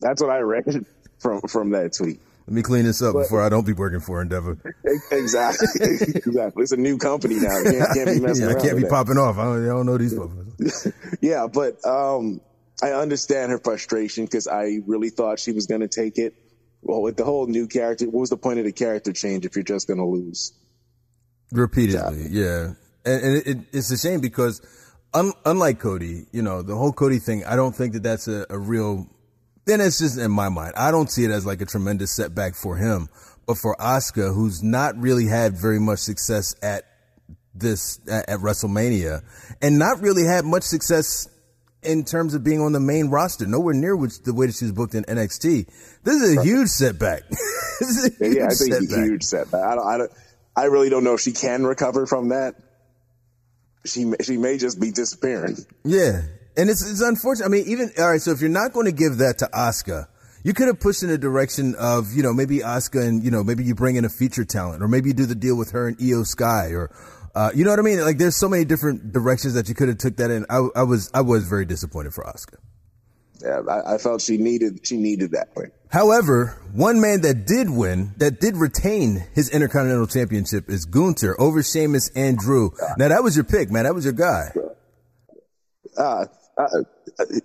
[0.00, 0.86] That's what I read
[1.18, 2.20] from from that tweet.
[2.46, 4.58] Let me clean this up but, before I don't be working for Endeavor.
[5.12, 6.62] Exactly, exactly.
[6.62, 7.60] It's a new company now.
[7.60, 8.90] I can't, can't be messing yeah, I can't be that.
[8.90, 9.38] popping off.
[9.38, 10.88] I don't, I don't know these folks.
[11.20, 12.40] yeah, but um,
[12.82, 16.34] I understand her frustration because I really thought she was going to take it.
[16.82, 19.54] Well, with the whole new character, what was the point of the character change if
[19.54, 20.52] you're just going to lose?
[21.52, 22.74] Repeatedly, yeah.
[23.04, 24.60] And, and it, it's a shame because
[25.14, 28.46] un, unlike Cody, you know, the whole Cody thing, I don't think that that's a,
[28.50, 29.06] a real,
[29.64, 30.74] then it's just in my mind.
[30.76, 33.08] I don't see it as like a tremendous setback for him.
[33.46, 36.84] But for Asuka, who's not really had very much success at
[37.54, 39.22] this, at, at WrestleMania
[39.60, 41.28] and not really had much success
[41.82, 44.64] in terms of being on the main roster, nowhere near which the way that she
[44.64, 45.66] was booked in NXT.
[46.04, 46.46] This is a right.
[46.46, 47.22] huge setback.
[47.30, 48.98] a huge yeah, I think setback.
[48.98, 49.64] a huge setback.
[49.64, 50.12] I don't, I don't,
[50.56, 52.54] I really don't know if she can recover from that.
[53.84, 55.56] She she may just be disappearing.
[55.84, 56.22] Yeah,
[56.56, 57.46] and it's it's unfortunate.
[57.46, 58.20] I mean, even all right.
[58.20, 60.06] So if you're not going to give that to Asuka,
[60.44, 63.42] you could have pushed in a direction of you know maybe Asuka and you know
[63.42, 65.88] maybe you bring in a feature talent, or maybe you do the deal with her
[65.88, 66.90] and Iyo Sky, or
[67.34, 68.00] uh, you know what I mean?
[68.00, 70.44] Like there's so many different directions that you could have took that in.
[70.50, 72.58] I, I was I was very disappointed for Asuka.
[73.42, 75.72] Yeah, I, I, felt she needed she needed that win.
[75.88, 81.62] However, one man that did win, that did retain his Intercontinental Championship is Gunther over
[81.62, 82.72] Sheamus and Drew.
[82.98, 83.84] Now that was your pick, man.
[83.84, 84.52] That was your guy.
[85.96, 86.68] Uh, uh,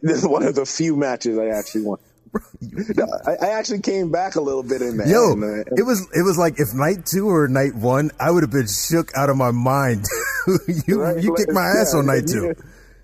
[0.02, 2.00] this is one of the few matches I actually won.
[2.62, 5.08] No, I, I actually came back a little bit in that.
[5.08, 5.32] Yo,
[5.78, 8.68] it was it was like if night two or night one, I would have been
[8.68, 10.06] shook out of my mind.
[10.88, 11.22] you right?
[11.24, 12.42] you kicked my ass Yeah, on night if two.
[12.44, 12.56] you-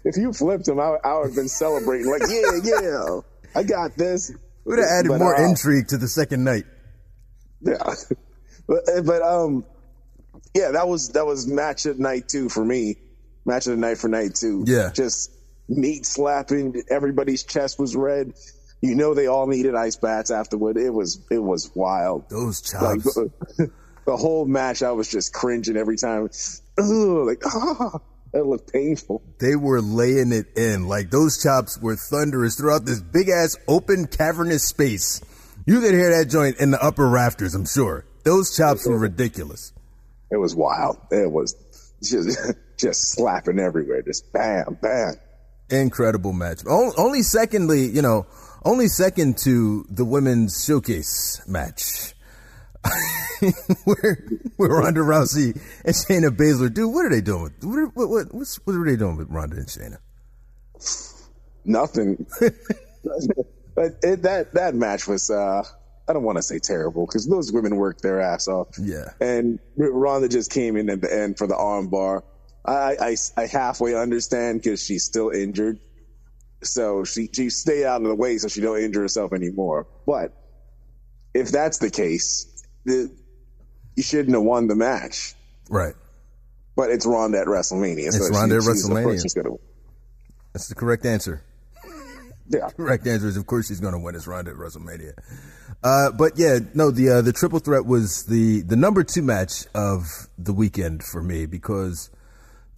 [0.06, 3.20] If you flipped him, I, I would have been celebrating like, yeah, yeah,
[3.56, 4.32] I got this.
[4.66, 6.66] Would have added But, more uh, intrigue to the second night.
[7.62, 7.78] Yeah,
[8.68, 9.66] but but um,
[10.56, 12.98] yeah, that was that was match of night two for me.
[13.46, 14.64] Match of the night for night two.
[14.68, 14.92] Yeah.
[14.94, 15.32] just
[15.70, 16.82] meat slapping.
[16.90, 18.34] Everybody's chest was red.
[18.84, 20.76] You know they all needed ice baths afterward.
[20.76, 22.30] It was it was wild.
[22.30, 23.06] Those chops.
[23.16, 23.32] the,
[24.06, 26.30] the whole match, I was just cringing every time.
[26.78, 28.02] Ugh, like ah,
[28.34, 29.22] that looked painful.
[29.40, 30.90] they were laying it in.
[30.90, 35.22] Like those chops were thunderous throughout this big ass open cavernous space.
[35.66, 38.04] You could hear that joint in the upper rafters, I'm sure.
[38.26, 39.72] Those chops were ridiculous.
[40.30, 40.98] It was wild.
[41.10, 41.56] It was
[42.04, 42.38] just
[42.78, 44.02] just slapping everywhere.
[44.02, 45.14] Just bam, bam.
[45.70, 46.64] Incredible match.
[46.68, 48.26] Only secondly, you know,
[48.66, 52.14] only second to the women's showcase match.
[53.86, 58.10] where where Ronda Rousey and Shayna Baszler, dude, what are they doing with what what,
[58.10, 59.98] what what's, what are they doing with Ronda and Shayna?
[61.66, 62.26] nothing.
[63.76, 65.64] but it, that that match was uh
[66.08, 68.68] I don't want to say terrible because those women worked their ass off.
[68.80, 69.06] Yeah.
[69.22, 72.24] And Ronda just came in at the end for the arm bar.
[72.66, 75.80] I I, I halfway understand because she's still injured,
[76.64, 79.88] so she she stayed out of the way so she don't injure herself anymore.
[80.06, 80.34] But
[81.34, 83.12] if that's the case, the,
[83.96, 85.36] you shouldn't have won the match.
[85.70, 85.96] Right.
[86.76, 88.08] But it's Ronda at WrestleMania.
[88.08, 89.44] It's so Ronda at WrestleMania.
[89.44, 89.56] gonna.
[90.54, 91.44] That's the correct answer.
[92.48, 92.70] Yeah.
[92.78, 94.16] Correct answer is of course she's going to win.
[94.16, 95.14] It's Ronda at WrestleMania.
[95.84, 99.66] Uh, but yeah, no, the uh, the triple threat was the the number two match
[99.74, 100.06] of
[100.38, 102.10] the weekend for me because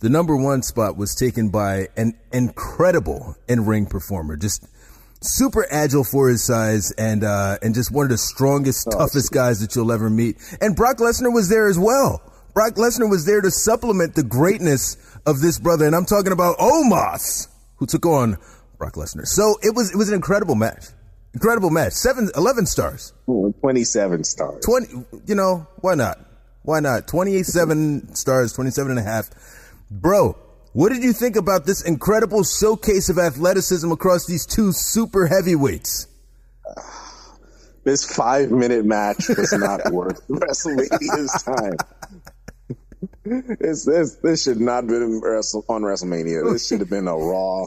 [0.06, 4.64] the number one spot was taken by an incredible in ring performer, just
[5.20, 9.62] super agile for his size and uh, and just one of the strongest, toughest guys
[9.62, 10.38] that you'll ever meet.
[10.62, 12.22] And Brock Lesnar was there as well.
[12.54, 16.60] Brock Lesnar was there to supplement the greatness of this brother, and I'm talking about
[16.60, 18.38] Omos, who took on
[18.78, 19.26] Brock Lesnar.
[19.26, 20.86] So it was it was an incredible match,
[21.34, 21.94] incredible match.
[21.94, 23.12] Seven, 11 stars.
[23.28, 24.64] Ooh, 27 stars.
[24.64, 26.20] 20 you know why not
[26.62, 29.32] why not 27 stars 27 and a half
[29.90, 30.38] bro
[30.74, 36.08] what did you think about this incredible showcase of athleticism across these two super heavyweights
[37.86, 41.78] This five minute match was not worth WrestleMania's time.
[43.24, 46.52] This, this, this should not have been Wrestle, on WrestleMania.
[46.52, 47.66] This should have been a Raw,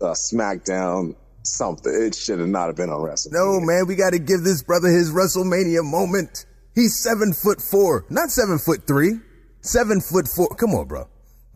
[0.00, 1.92] a SmackDown, something.
[1.92, 3.32] It should have not have been on WrestleMania.
[3.32, 6.44] no man we got to give this brother his wrestlemania moment
[6.74, 9.18] he's seven foot four not seven foot three
[9.60, 11.08] seven foot four come on bro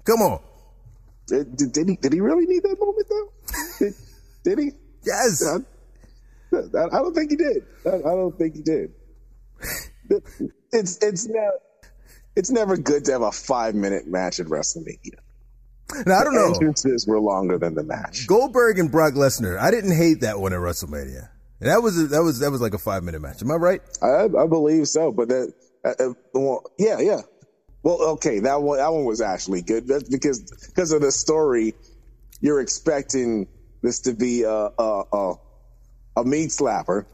[0.05, 0.41] come on
[1.29, 3.33] Did, did, did he, did he really need that moment though?
[3.79, 3.95] Did,
[4.45, 4.71] did he?
[5.05, 5.57] yes I,
[6.57, 7.63] I I don't think he did.
[7.87, 8.93] I, I don't think he did.
[10.73, 11.59] It's it's never
[12.35, 15.17] it's never good to have a five minute match at WrestleMania.
[16.07, 18.27] now, i don't know Entrances were longer than the match.
[18.27, 21.29] goldberg and brock lesnar i didn't hate that one at wrestlemania
[21.61, 23.83] that was a, that was that was like a five minute match am i right
[24.03, 25.53] I, I believe so, but that,
[25.85, 27.21] uh, uh, well, yeah, yeah.
[27.83, 29.89] Well, okay, that one, that one was actually good.
[29.89, 31.75] That's because because of the story.
[32.41, 33.47] You're expecting
[33.83, 35.35] this to be a a, a,
[36.17, 37.07] a meat slapper.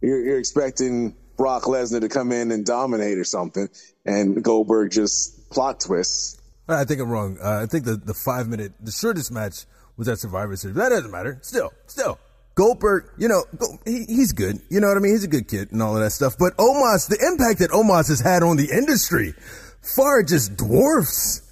[0.00, 3.68] You're, you're expecting Brock Lesnar to come in and dominate or something,
[4.06, 6.40] and Goldberg just plot twists.
[6.68, 7.38] I think I'm wrong.
[7.42, 10.76] Uh, I think the, the five minute, the shortest match was at Survivor Series.
[10.76, 11.38] That doesn't matter.
[11.42, 12.18] Still, still.
[12.54, 13.44] Goldberg, you know,
[13.84, 14.60] he, he's good.
[14.68, 15.12] You know what I mean?
[15.12, 16.36] He's a good kid and all of that stuff.
[16.38, 19.34] But Omos, the impact that Omos has had on the industry
[19.82, 21.42] far just dwarfs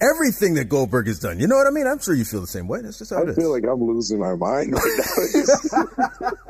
[0.00, 1.40] everything that Goldberg has done.
[1.40, 1.86] You know what I mean?
[1.86, 2.80] I'm sure you feel the same way.
[2.82, 3.36] That's just how I it is.
[3.36, 4.98] feel like I'm losing my mind right
[5.34, 6.24] now.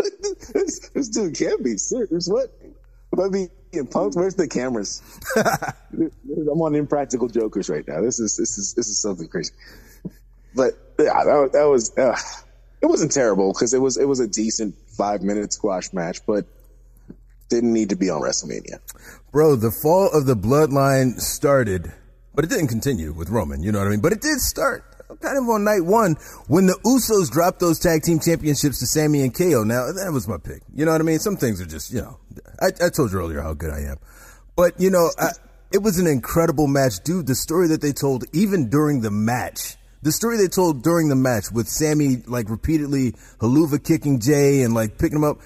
[0.54, 2.28] this, this dude can't be serious.
[2.28, 2.52] What?
[3.12, 4.16] Am I being punked?
[4.16, 5.02] Where's the cameras?
[5.36, 8.00] I'm on Impractical Jokers right now.
[8.00, 9.52] This is this is this is something crazy.
[10.54, 12.16] But yeah, that, that was uh,
[12.80, 16.46] it wasn't terrible because it was it was a decent five minute squash match, but
[17.50, 18.78] didn't need to be on WrestleMania.
[19.32, 21.92] Bro, the fall of the bloodline started,
[22.34, 24.00] but it didn't continue with Roman, you know what I mean?
[24.00, 24.84] But it did start
[25.20, 26.14] kind of on night one
[26.46, 29.64] when the Usos dropped those tag team championships to Sami and KO.
[29.64, 30.62] Now, that was my pick.
[30.74, 31.18] You know what I mean?
[31.18, 32.18] Some things are just, you know,
[32.60, 33.98] I, I told you earlier how good I am.
[34.56, 35.30] But, you know, I,
[35.72, 37.00] it was an incredible match.
[37.04, 41.08] Dude, the story that they told even during the match, the story they told during
[41.08, 45.40] the match with Sami, like, repeatedly Helluva kicking Jey and, like, picking him up,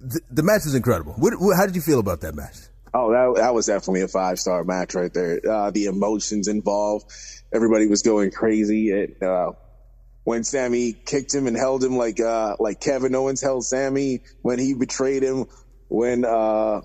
[0.00, 1.12] the, the match was incredible.
[1.14, 2.56] What, what, how did you feel about that match?
[2.92, 5.40] Oh, that, that was definitely a five star match right there.
[5.48, 7.10] Uh, the emotions involved,
[7.52, 8.90] everybody was going crazy.
[8.90, 9.52] It, uh,
[10.24, 14.58] when Sami kicked him and held him like uh like Kevin Owens held Sami when
[14.58, 15.46] he betrayed him
[15.88, 16.82] when uh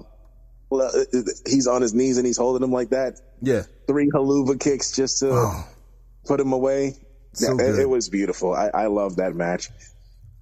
[1.45, 3.19] he's on his knees and he's holding him like that.
[3.41, 3.63] Yeah.
[3.87, 5.67] Three Helluva kicks just to oh.
[6.25, 6.95] put him away.
[7.33, 8.53] So yeah, it, it, was beautiful.
[8.53, 9.69] I, I love that match.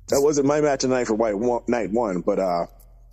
[0.09, 2.65] That wasn't my match tonight for White one, Night One, but uh,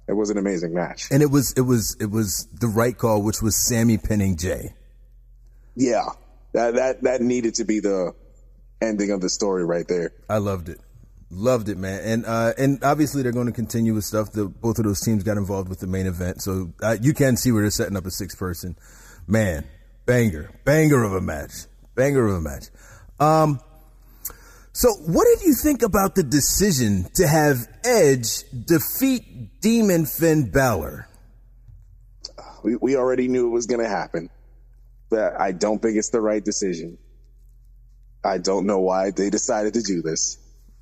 [0.09, 1.09] it was an amazing match.
[1.11, 4.75] And it was it was it was the right call, which was Sami pinning Jey.
[5.77, 6.07] Yeah,
[6.53, 8.13] that that that needed to be the
[8.83, 10.13] ending of the story right there.
[10.29, 10.81] I loved it.
[11.33, 14.33] Loved it, man, and uh, and obviously they're going to continue with stuff.
[14.33, 17.37] The, both of those teams got involved with the main event, so uh, you can
[17.37, 18.77] see where they're setting up a six person.
[19.29, 19.65] Man,
[20.07, 21.53] banger, banger of a match,
[21.95, 22.65] banger of a match.
[23.21, 23.61] Um,
[24.73, 31.09] so what did you think about the decision to have Edge defeat Demon Finn Balor?
[32.63, 34.31] We we already knew it was going to happen,
[35.09, 36.99] but I don't think it's the right decision.
[38.23, 40.37] I don't know why they decided to do this.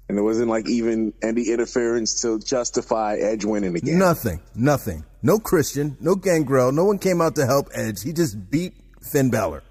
[0.08, 3.98] And it wasn't like even any interference to justify Edge winning again.
[3.98, 4.40] Nothing.
[4.54, 5.04] Nothing.
[5.22, 6.72] No Christian, no Gangrel.
[6.72, 8.02] No one came out to help Edge.
[8.02, 8.72] He just beat
[9.02, 9.62] Finn Balor.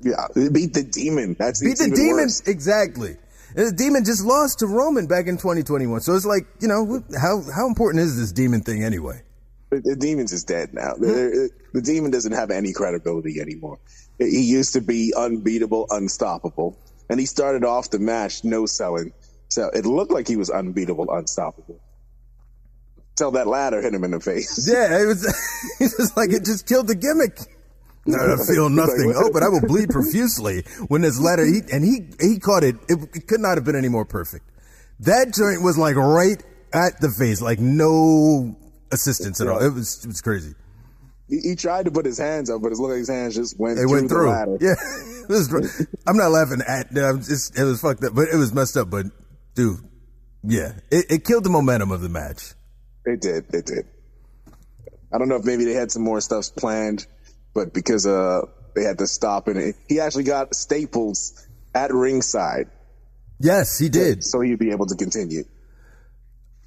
[0.00, 1.36] Yeah, beat the demon.
[1.38, 2.24] That's beat the demon.
[2.24, 2.46] Worse.
[2.46, 3.16] Exactly.
[3.56, 6.00] And the demon just lost to Roman back in 2021.
[6.00, 9.22] So it's like, you know, how how important is this demon thing anyway?
[9.70, 10.94] The, the demon's is dead now.
[10.94, 13.78] The, the demon doesn't have any credibility anymore.
[14.18, 16.78] He used to be unbeatable, unstoppable.
[17.08, 19.12] And he started off the match no selling.
[19.48, 21.80] So it looked like he was unbeatable, unstoppable.
[23.16, 24.68] Till that ladder hit him in the face.
[24.70, 25.24] Yeah, it was,
[25.80, 27.38] it was like it just killed the gimmick.
[28.08, 29.12] I feel nothing.
[29.16, 31.44] oh, but I will bleed profusely when this letter.
[31.44, 32.76] he, and he, he caught it.
[32.88, 32.98] it.
[33.14, 34.48] It could not have been any more perfect.
[35.00, 36.42] That joint was like right
[36.72, 38.56] at the face, like no
[38.92, 39.62] assistance at all.
[39.62, 40.54] It was, it was crazy.
[41.28, 43.58] He, he, tried to put his hands up, but it looked like his hands just
[43.58, 44.58] went, through, went through.
[44.60, 44.74] Yeah,
[45.28, 46.96] was, I'm not laughing at.
[46.96, 48.90] I'm just, it was fucked up, but it was messed up.
[48.90, 49.06] But
[49.54, 49.80] dude,
[50.44, 52.54] yeah, it, it killed the momentum of the match.
[53.04, 53.52] It did.
[53.52, 53.86] It did.
[55.12, 57.06] I don't know if maybe they had some more stuff planned,
[57.56, 58.42] but because uh
[58.76, 62.68] they had to stop and he actually got staples at ringside.
[63.40, 64.22] Yes, he did.
[64.22, 65.44] So he'd be able to continue.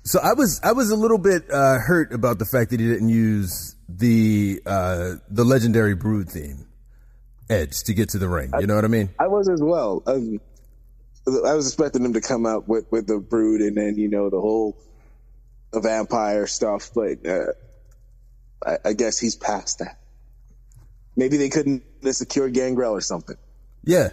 [0.03, 2.87] So I was I was a little bit uh, hurt about the fact that he
[2.87, 6.67] didn't use the uh, the legendary Brood theme,
[7.49, 8.51] Edge, to get to the ring.
[8.59, 9.09] You know what I mean?
[9.19, 10.01] I was as well.
[10.07, 10.39] Um,
[11.27, 14.31] I was expecting him to come out with with the Brood and then you know
[14.31, 14.75] the whole
[15.73, 17.51] vampire stuff, but uh,
[18.65, 19.99] I, I, guess he's past that.
[21.19, 23.35] Maybe they couldn't secure Gangrel or something.
[23.83, 24.11] Yeah.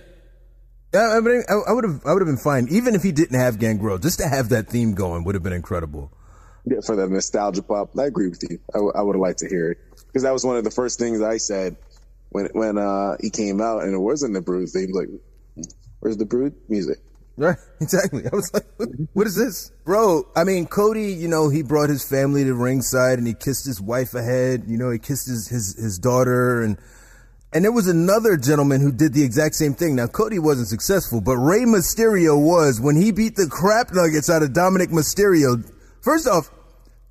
[0.92, 3.60] I, mean, I would have, I would have been fine, even if he didn't have
[3.60, 3.98] Gangrel.
[3.98, 6.10] Just to have that theme going would have been incredible.
[6.64, 8.58] Yeah, for the nostalgia pop, I agree with you.
[8.74, 10.70] I, w- I would have liked to hear it because that was one of the
[10.72, 11.76] first things I said
[12.30, 14.90] when when uh, he came out, and it wasn't the Brood theme.
[14.90, 15.06] Like,
[16.00, 16.98] where's the Brood music?
[17.36, 18.24] Right, exactly.
[18.24, 19.70] I was like, what, what is this?
[19.84, 23.64] Bro, I mean, Cody, you know, he brought his family to ringside and he kissed
[23.64, 24.64] his wife ahead.
[24.66, 26.78] You know, he kissed his, his, his daughter and,
[27.52, 29.96] and there was another gentleman who did the exact same thing.
[29.96, 34.42] Now, Cody wasn't successful, but Rey Mysterio was when he beat the crap nuggets out
[34.42, 35.64] of Dominic Mysterio.
[36.02, 36.50] First off,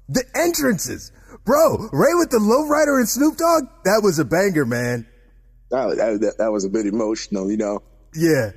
[0.09, 1.11] the entrances.
[1.45, 5.07] Bro, Rey with the lowrider and Snoop Dogg, that was a banger, man.
[5.69, 7.81] That, that, that was a bit emotional, you know?
[8.13, 8.51] Yeah.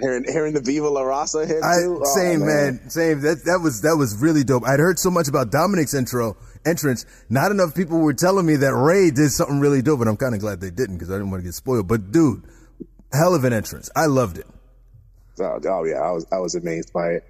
[0.00, 2.00] Hearing hearing the Viva La Raza hit I, too.
[2.04, 2.76] Oh, same oh, man.
[2.76, 2.90] man.
[2.90, 3.20] same.
[3.20, 4.64] That that was that was really dope.
[4.64, 7.06] I'd heard so much about Dominic's intro entrance.
[7.28, 10.34] Not enough people were telling me that Rey did something really dope, and I'm kind
[10.34, 11.88] of glad they didn't because I didn't want to get spoiled.
[11.88, 12.42] But dude,
[13.12, 13.90] hell of an entrance.
[13.94, 14.46] I loved it.
[15.40, 17.24] Oh, oh yeah, I was I was amazed by it.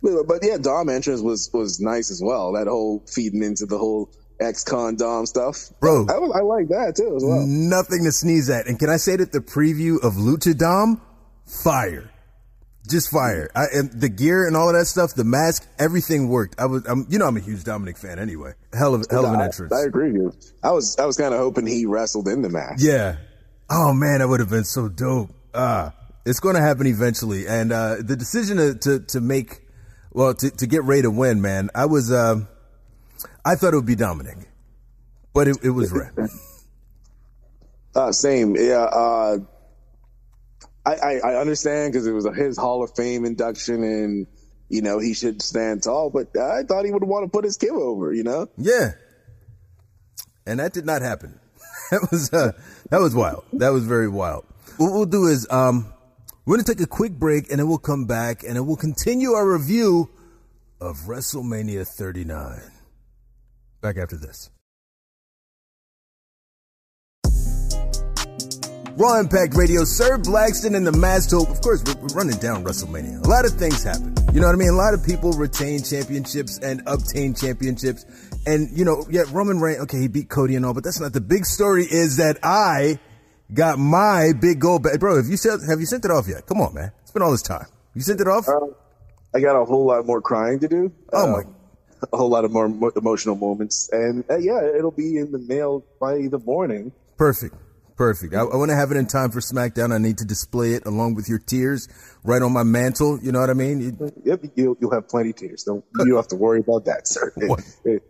[0.00, 2.52] But, but yeah, Dom entrance was was nice as well.
[2.52, 5.70] That whole feeding into the whole ex-con Dom stuff.
[5.80, 6.06] Bro.
[6.08, 7.44] I, I, like that too as well.
[7.44, 8.68] Nothing to sneeze at.
[8.68, 11.02] And can I say that the preview of Lucha Dom
[11.48, 12.10] fire.
[12.88, 13.50] Just fire.
[13.54, 16.58] I, and the gear and all of that stuff, the mask, everything worked.
[16.58, 18.54] I was, I'm, you know, I'm a huge Dominic fan anyway.
[18.72, 19.72] Hell of, hell of an entrance.
[19.72, 20.52] I, I agree with you.
[20.62, 22.76] I was, I was kind of hoping he wrestled in the match.
[22.78, 23.16] Yeah.
[23.70, 25.30] Oh man, that would have been so dope.
[25.54, 25.92] Ah,
[26.24, 27.46] it's going to happen eventually.
[27.46, 29.60] And uh, the decision to, to, to make,
[30.12, 32.40] well, to, to get Rey to win, man, I was, uh,
[33.44, 34.38] I thought it would be Dominic,
[35.34, 36.08] but it, it was Rey.
[37.94, 38.56] uh, same.
[38.56, 39.38] Yeah.
[40.88, 44.26] I, I, I understand because it was his Hall of Fame induction and,
[44.68, 47.56] you know, he should stand tall, but I thought he would want to put his
[47.58, 48.48] kid over, you know?
[48.56, 48.92] Yeah.
[50.46, 51.38] And that did not happen.
[51.90, 52.52] that was, uh,
[52.90, 53.44] that was wild.
[53.52, 54.46] That was very wild.
[54.78, 55.92] What we'll do is, um,
[56.46, 58.76] we're going to take a quick break and then we'll come back and then we'll
[58.76, 60.08] continue our review
[60.80, 62.62] of WrestleMania 39.
[63.82, 64.48] Back after this.
[68.98, 71.50] Raw Impact Radio, Sir Blackston and the Masked Hope.
[71.50, 73.24] Of course, we're, we're running down WrestleMania.
[73.24, 74.12] A lot of things happen.
[74.34, 74.70] You know what I mean?
[74.70, 78.04] A lot of people retain championships and obtain championships.
[78.44, 81.12] And, you know, yeah, Roman Reigns, okay, he beat Cody and all, but that's not
[81.12, 82.98] the big story is that I
[83.54, 84.98] got my big gold back.
[84.98, 86.46] Bro, have you sent, have you sent it off yet?
[86.46, 86.90] Come on, man.
[87.02, 87.66] It's been all this time.
[87.94, 88.48] You sent it off?
[88.48, 88.66] Uh,
[89.32, 90.92] I got a whole lot more crying to do.
[91.12, 91.38] Oh, my.
[91.44, 91.54] Um,
[92.12, 93.90] a whole lot of more mo- emotional moments.
[93.92, 96.90] And uh, yeah, it'll be in the mail by the morning.
[97.16, 97.54] Perfect.
[97.98, 98.32] Perfect.
[98.32, 99.92] I, I want to have it in time for SmackDown.
[99.92, 101.88] I need to display it along with your tears
[102.22, 103.18] right on my mantle.
[103.20, 103.80] You know what I mean?
[103.80, 105.64] You- Yep, you'll, you'll have plenty of tears.
[105.64, 107.32] Don't you don't have to worry about that, sir.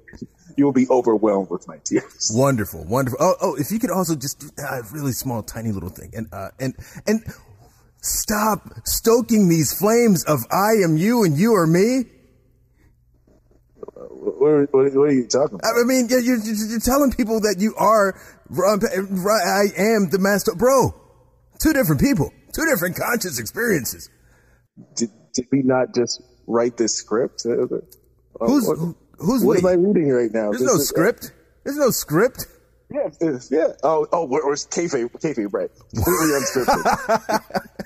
[0.57, 2.33] You'll be overwhelmed with my tears.
[2.35, 3.19] Wonderful, wonderful.
[3.21, 6.27] Oh, oh, if you could also just do a really small, tiny little thing, and
[6.33, 6.75] uh, and
[7.07, 7.23] and
[8.03, 12.07] stop stoking these flames of I am you and you are me.
[13.99, 15.67] What, what, what are you talking about?
[15.67, 18.15] I mean, you're, you're, telling people that you are,
[18.51, 20.95] um, I am the master, bro.
[21.61, 24.09] Two different people, two different conscious experiences.
[24.95, 27.43] Did, did we not just write this script?
[27.45, 30.51] Uh, uh, Who's what, who's what am I reading right now?
[30.51, 31.33] There's This no is- script.
[31.65, 32.47] There's no script.
[32.91, 33.09] Yeah,
[33.51, 33.73] yeah.
[33.83, 35.11] Oh, oh, where- where's kayfabe?
[35.21, 35.71] Kayfabe, right?
[35.95, 37.65] Completely unscripted.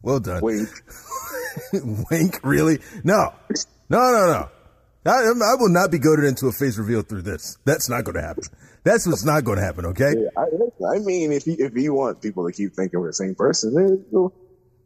[0.00, 0.40] Well done.
[0.42, 0.68] Wink.
[2.10, 2.78] Wink, really?
[3.02, 3.34] No,
[3.90, 4.48] no, no, no.
[5.08, 7.56] I, I will not be goaded into a face reveal through this.
[7.64, 8.44] That's not going to happen.
[8.84, 9.86] That's what's not going to happen.
[9.86, 10.12] Okay.
[10.36, 10.42] I,
[10.94, 13.74] I mean, if you if you want people to keep thinking we're the same person,
[13.74, 14.30] then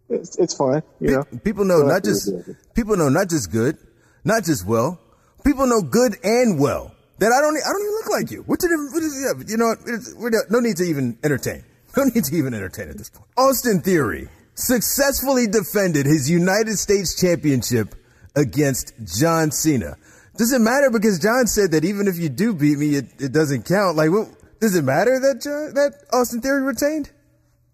[0.08, 0.82] it's it's fine.
[1.00, 2.30] You know, People know not just
[2.74, 3.76] people know not just good,
[4.24, 4.98] not just well.
[5.44, 6.94] People know good and well.
[7.18, 8.42] That I don't I don't even look like you.
[8.46, 8.94] What's the difference?
[8.94, 9.72] What is, yeah, you know?
[9.72, 11.64] It's- we're not- no need to even entertain.
[11.96, 13.28] No need to even entertain at this point.
[13.36, 17.94] Austin Theory successfully defended his United States Championship
[18.34, 19.98] against John Cena.
[20.36, 23.32] Does it matter because John said that even if you do beat me, it, it
[23.32, 23.96] doesn't count?
[23.96, 24.10] Like,
[24.60, 27.10] does it matter that John, that Austin Theory retained?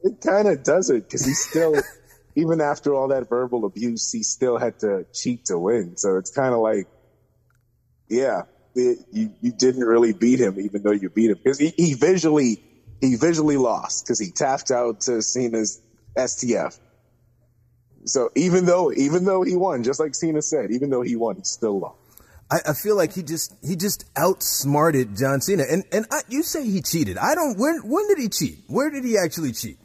[0.02, 1.74] it kind of doesn't because he still,
[2.36, 5.96] even after all that verbal abuse, he still had to cheat to win.
[5.96, 6.86] So it's kind of like,
[8.08, 8.42] yeah,
[8.74, 11.94] it, you you didn't really beat him, even though you beat him because he, he
[11.94, 12.62] visually
[13.00, 15.80] he visually lost because he tapped out to Cena's
[16.16, 16.78] STF.
[18.04, 21.36] So even though even though he won, just like Cena said, even though he won,
[21.36, 21.98] he still lost.
[22.50, 25.64] I, I feel like he just he just outsmarted John Cena.
[25.70, 27.18] And and I, you say he cheated.
[27.18, 27.58] I don't.
[27.58, 28.64] When when did he cheat?
[28.66, 29.78] Where did he actually cheat?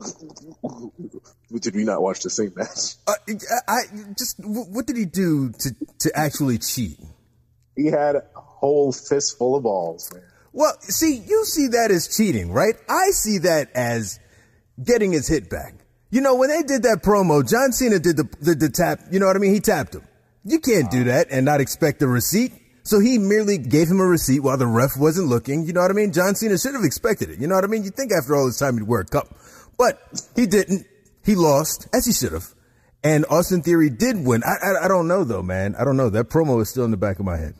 [1.60, 2.96] Did we not watch the same match?
[3.06, 3.12] Uh,
[3.68, 3.82] I, I
[4.18, 6.98] just what did he do to to actually cheat?
[7.76, 10.24] He had a whole fistful of balls, man.
[10.52, 12.74] Well, see, you see that as cheating, right?
[12.88, 14.20] I see that as
[14.82, 15.74] getting his hit back.
[16.10, 19.18] You know, when they did that promo, John Cena did the, the, the tap, you
[19.18, 19.52] know what I mean?
[19.52, 20.06] He tapped him.
[20.44, 22.52] You can't do that and not expect a receipt.
[22.82, 25.64] So he merely gave him a receipt while the ref wasn't looking.
[25.64, 26.12] You know what I mean?
[26.12, 27.40] John Cena should have expected it.
[27.40, 27.82] You know what I mean?
[27.82, 29.34] You think after all this time he'd wear a cup,
[29.78, 29.98] but
[30.36, 30.86] he didn't.
[31.24, 32.54] He lost as he should have.
[33.02, 34.42] And Austin Theory did win.
[34.44, 35.74] I, I, I don't know though, man.
[35.76, 36.10] I don't know.
[36.10, 37.54] That promo is still in the back of my head.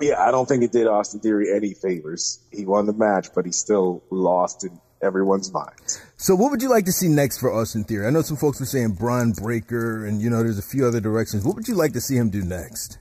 [0.00, 2.40] Yeah, I don't think it did Austin Theory any favors.
[2.50, 6.00] He won the match, but he still lost in everyone's minds.
[6.20, 8.04] So what would you like to see next for Austin Theory?
[8.04, 11.00] I know some folks were saying Bron Breakker and you know there's a few other
[11.00, 11.44] directions.
[11.44, 12.98] What would you like to see him do next?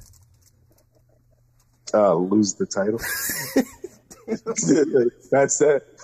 [1.92, 3.00] Uh, lose the title.
[5.32, 6.00] That's it.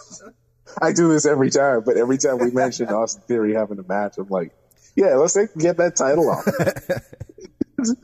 [0.81, 4.17] I do this every time, but every time we mention Austin Theory having a match,
[4.17, 4.51] I'm like,
[4.95, 6.47] yeah, let's get that title off.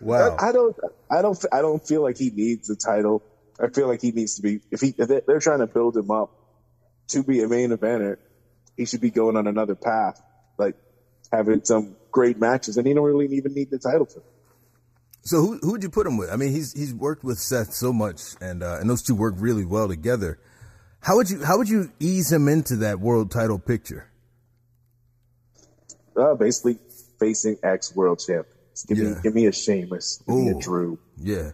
[0.00, 0.36] Wow.
[0.38, 0.76] I don't,
[1.10, 3.22] I don't, I don't feel like he needs the title.
[3.60, 6.10] I feel like he needs to be, if he, if they're trying to build him
[6.10, 6.37] up
[7.08, 8.18] to be a main eventer,
[8.76, 10.20] he should be going on another path,
[10.56, 10.76] like
[11.32, 14.22] having some great matches, and he don't really even need the title for.
[15.22, 16.30] So who who would you put him with?
[16.30, 19.34] I mean, he's he's worked with Seth so much, and uh, and those two work
[19.36, 20.38] really well together.
[21.00, 24.10] How would you how would you ease him into that world title picture?
[26.16, 26.78] Uh, basically
[27.18, 28.84] facing ex world champions.
[28.86, 30.98] Give me, give me a Sheamus, give me a Drew.
[31.16, 31.50] Yeah.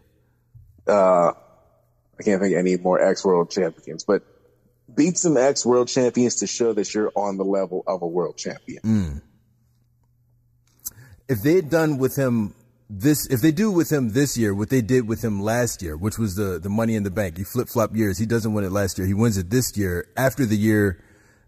[0.87, 1.33] Uh,
[2.19, 4.23] I can't think of any more ex world champions, but
[4.95, 8.37] beat some ex world champions to show that you're on the level of a world
[8.37, 8.83] champion.
[8.83, 9.23] Mm.
[11.29, 12.55] If they had done with him
[12.91, 15.97] this, if they do with him this year what they did with him last year,
[15.97, 18.19] which was the the Money in the Bank, he flip flop years.
[18.19, 19.07] He doesn't win it last year.
[19.07, 21.03] He wins it this year after the year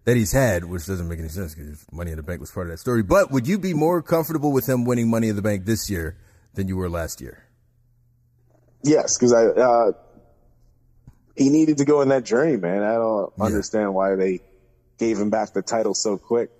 [0.04, 2.66] that he's had, which doesn't make any sense because Money in the Bank was part
[2.66, 3.02] of that story.
[3.02, 6.16] But would you be more comfortable with him winning Money in the Bank this year
[6.54, 7.42] than you were last year?
[8.82, 9.92] Yes, because I uh,
[11.36, 12.82] he needed to go in that journey, man.
[12.82, 14.40] I don't understand why they
[14.98, 16.50] gave him back the title so quick.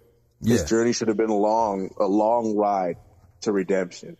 [0.44, 0.66] His Yeah.
[0.66, 2.96] journey should have been a long, a long ride
[3.42, 4.16] to redemption.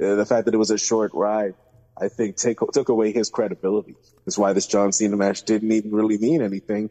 [0.00, 1.54] Uh, the fact that it was a short ride,
[2.00, 3.96] I think take, took away his credibility.
[4.24, 6.90] That's why this John Cena match didn't even really mean anything,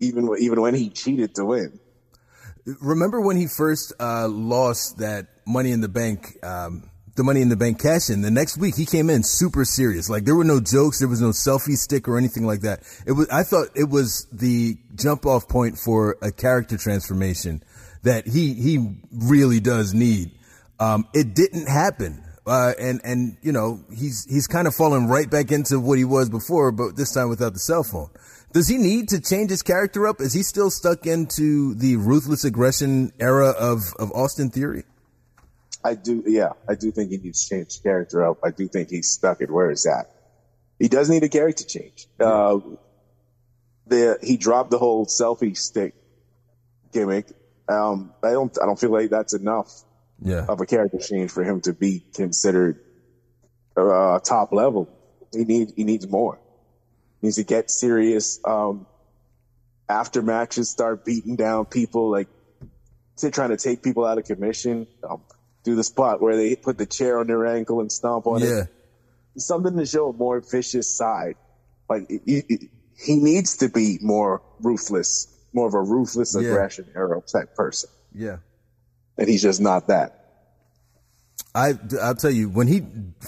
[0.00, 1.78] even even when he cheated to win.
[2.80, 6.89] Remember when he first uh, lost that Money in the Bank, um,
[7.20, 8.22] the Money in the Bank cash in?
[8.22, 10.08] The next week he came in super serious.
[10.08, 12.80] Like there were no jokes, there was no selfie stick or anything like that.
[13.06, 13.28] It was.
[13.28, 17.62] I thought it was the jump off point for a character transformation
[18.02, 20.30] that he he really does need.
[20.78, 22.24] Um, it didn't happen.
[22.46, 26.04] Uh, and and you know he's he's kind of fallen right back into what he
[26.04, 28.08] was before, but this time without the cell phone.
[28.52, 30.20] Does he need to change his character up?
[30.20, 34.84] Is he still stuck into the ruthless aggression era of of Austin Theory?
[35.82, 38.38] I do, yeah, I do think he needs to change character up.
[38.44, 40.06] I do think he's stuck at where he's at.
[40.78, 42.06] He does need a character change.
[42.18, 42.58] Uh,
[43.86, 45.94] the he dropped the whole selfie stick
[46.92, 47.32] gimmick.
[47.68, 49.70] Um, I don't, I don't feel like that's enough
[50.22, 50.44] Yeah.
[50.48, 52.78] of a character change for him to be considered
[53.76, 54.88] uh, top level.
[55.32, 56.40] He needs he needs more.
[57.20, 58.38] He needs to get serious.
[58.44, 58.86] Um,
[59.88, 62.28] after matches, start beating down people like
[63.32, 64.86] trying to take people out of commission.
[65.08, 65.22] Um,
[65.64, 68.62] do the spot where they put the chair on their ankle and stomp on Yeah.
[68.62, 68.68] it.
[69.36, 71.36] Something to show a more vicious side.
[71.88, 72.70] Like he, he-
[73.02, 76.48] he needs to be more ruthless, more of a ruthless Yeah.
[76.50, 78.38] aggression era type person, Yeah.
[79.16, 80.19] and he's just not that.
[81.52, 82.82] I, I'll tell you, when he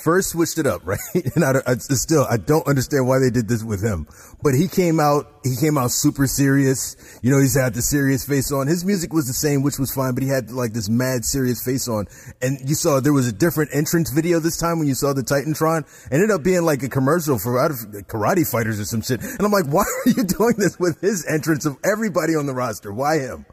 [0.04, 1.00] first switched it up, right?
[1.34, 4.06] And I, I still, I don't understand why they did this with him,
[4.42, 6.96] but he came out, he came out super serious.
[7.22, 8.66] You know, he's had the serious face on.
[8.66, 11.64] His music was the same, which was fine, but he had like this mad serious
[11.64, 12.06] face on.
[12.40, 15.22] And you saw there was a different entrance video this time when you saw the
[15.22, 15.82] Titantron.
[16.06, 19.20] It ended up being like a commercial for out of karate fighters or some shit.
[19.20, 22.54] And I'm like, why are you doing this with his entrance of everybody on the
[22.54, 22.92] roster?
[22.92, 23.46] Why him?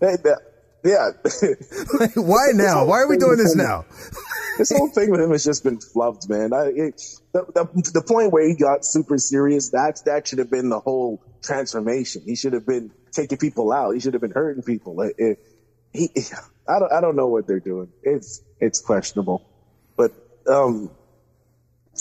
[0.84, 1.10] Yeah,
[2.00, 2.84] Like, why now?
[2.84, 3.84] Why are we doing this now?
[4.58, 6.52] this whole thing with him has just been flubbed, man.
[6.52, 7.02] I, it,
[7.32, 10.80] the, the the point where he got super serious, that that should have been the
[10.80, 12.22] whole transformation.
[12.26, 13.92] He should have been taking people out.
[13.92, 15.00] He should have been hurting people.
[15.02, 15.38] It, it,
[15.92, 16.10] he,
[16.68, 17.88] I don't, I don't know what they're doing.
[18.02, 19.42] It's it's questionable,
[19.96, 20.12] but
[20.48, 20.90] um,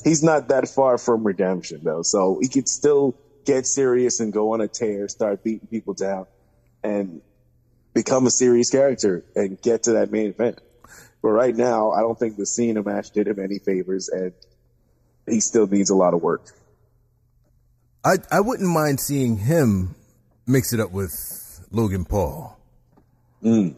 [0.03, 3.15] he's not that far from redemption though, so he could still
[3.45, 6.25] get serious and go on a tear, start beating people down,
[6.83, 7.21] and
[7.93, 10.59] become a serious character and get to that main event.
[11.21, 14.33] But right now, I don't think the Cena match did him any favors, and
[15.27, 16.47] he still needs a lot of work.
[18.03, 19.95] I I wouldn't mind seeing him
[20.47, 21.11] mix it up with
[21.71, 22.57] Logan Paul.
[23.41, 23.69] Hmm.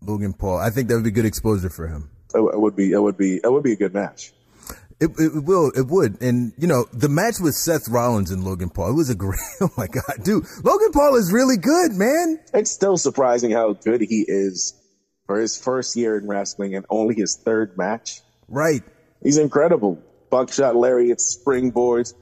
[0.00, 0.58] Logan Paul.
[0.58, 2.10] I think that would be good exposure for him.
[2.34, 4.32] It would be, it would be, it would be a good match.
[5.02, 5.70] It, it will.
[5.74, 6.22] It would.
[6.22, 8.90] And you know, the match with Seth Rollins and Logan Paul.
[8.90, 9.40] It was a great.
[9.60, 10.44] Oh my god, dude!
[10.62, 12.40] Logan Paul is really good, man.
[12.54, 14.74] It's still surprising how good he is
[15.26, 18.20] for his first year in wrestling and only his third match.
[18.48, 18.82] Right.
[19.22, 20.02] He's incredible.
[20.30, 22.14] Buckshot lariats, springboards,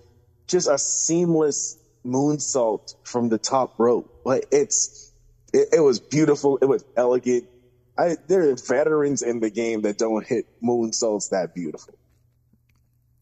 [0.46, 4.20] just a seamless moonsault from the top rope.
[4.24, 5.12] Like it's,
[5.52, 6.58] it, it was beautiful.
[6.60, 7.46] It was elegant.
[7.98, 11.94] I, there are veterans in the game that don't hit moonsaults that beautiful.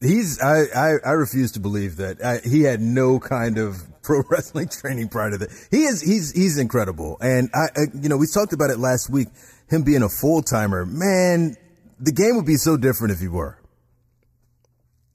[0.00, 0.40] He's.
[0.40, 0.64] I.
[0.74, 5.08] I, I refuse to believe that I, he had no kind of pro wrestling training
[5.08, 5.50] prior to that.
[5.70, 6.00] He is.
[6.00, 6.32] He's.
[6.32, 7.18] He's incredible.
[7.20, 7.66] And I.
[7.76, 9.28] I you know, we talked about it last week.
[9.68, 11.56] Him being a full timer, man.
[12.00, 13.58] The game would be so different if he were.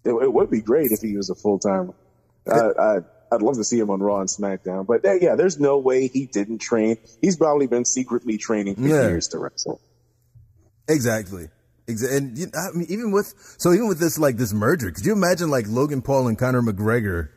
[0.04, 1.94] It, it would be great if he was a full timer.
[2.46, 2.98] I,
[3.32, 4.86] I'd love to see him on Raw and SmackDown.
[4.86, 6.98] But uh, yeah, there's no way he didn't train.
[7.22, 9.08] He's probably been secretly training for Yeah.
[9.08, 9.80] years to wrestle.
[10.90, 11.48] Exactly.
[11.88, 15.06] Exa- And you, I mean, even with so even with this like this merger, could
[15.06, 17.30] you imagine like Logan Paul and Conor McGregor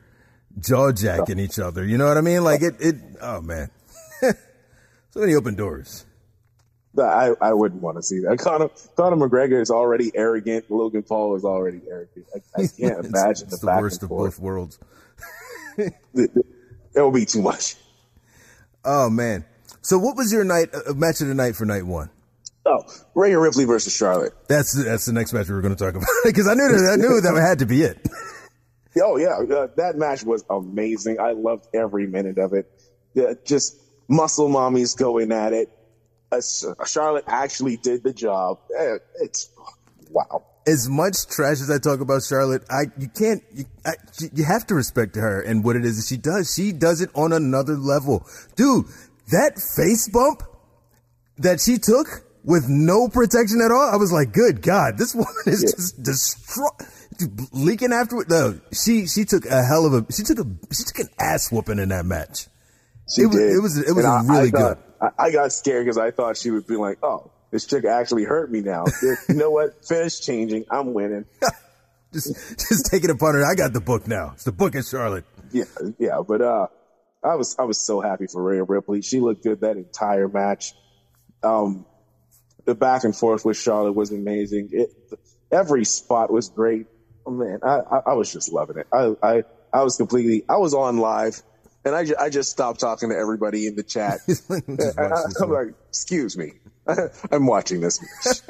[0.61, 1.85] jaw jacking each other?
[1.85, 2.45] You know what I mean?
[2.45, 2.77] Like it.
[2.81, 2.97] It.
[3.21, 3.71] Oh man.
[4.21, 6.05] so many open doors.
[6.99, 8.39] I, I wouldn't want to see that.
[8.39, 10.71] Conor, Conor McGregor is already arrogant.
[10.71, 12.25] Logan Paul is already arrogant.
[12.35, 14.79] I, I can't It's- imagine it's the, back worst of both worlds.
[15.79, 16.31] It
[17.03, 17.77] will be too much.
[18.83, 19.45] Oh man.
[19.83, 22.09] So what was your night uh, match of the night for night one?
[22.69, 22.83] Oh,
[23.15, 24.33] Rhea Ripley versus Charlotte.
[24.49, 26.91] That's that's the next match we were going to talk about because I knew that
[26.93, 28.07] I knew that had to be it.
[29.01, 31.21] Oh yeah, uh, that match was amazing.
[31.21, 32.69] I loved every minute of it.
[33.15, 35.71] Yeah, just muscle mommies going at it.
[36.33, 36.41] Uh,
[36.87, 38.59] Charlotte actually did the job.
[38.77, 39.49] Eh, It's
[40.11, 40.45] wow.
[40.67, 43.93] As much trash as I talk about Charlotte, I you can't you, I,
[44.33, 46.53] you have to respect her and what it is that she does.
[46.53, 48.87] She does it on another level, dude.
[49.31, 50.43] That face bump
[51.39, 52.09] that she took
[52.47, 55.71] with no protection at all, I was like, good God, this woman is Yeah.
[55.77, 56.69] just destroy
[57.53, 58.29] leaking after it.
[58.31, 61.51] No, she she took a hell of a she took a she took an ass
[61.53, 62.47] whooping in that match.
[63.15, 64.83] She It was- it was- it was I- really I thought- good.
[65.19, 68.25] I, I got scared because I thought she would be like, "Oh, this chick actually
[68.25, 68.85] hurt me now.
[69.29, 69.85] you know what?
[69.89, 70.65] Finish changing.
[70.71, 71.27] I'm winning.
[72.15, 72.35] just
[72.69, 73.45] just take it upon her.
[73.45, 74.31] I got the book now.
[74.35, 75.25] It's the book of Charlotte.
[75.53, 75.65] Yeah,
[75.99, 76.21] yeah.
[76.27, 76.69] But uh,
[77.23, 79.03] I was I was so happy for Rhea Ripley.
[79.03, 80.73] She looked good that entire match.
[81.43, 81.85] Um,
[82.67, 84.69] the back and forth with Charlotte was amazing.
[84.73, 84.91] It,
[85.51, 86.87] every spot was great.
[87.25, 88.87] Oh, man, I, I, I was just loving it.
[88.93, 89.43] I, I
[89.73, 90.45] I was completely.
[90.49, 91.43] I was on live.
[91.85, 94.19] And I, I just stopped talking to everybody in the chat.
[94.99, 96.55] I, am like, excuse me,
[97.31, 98.01] I'm watching this.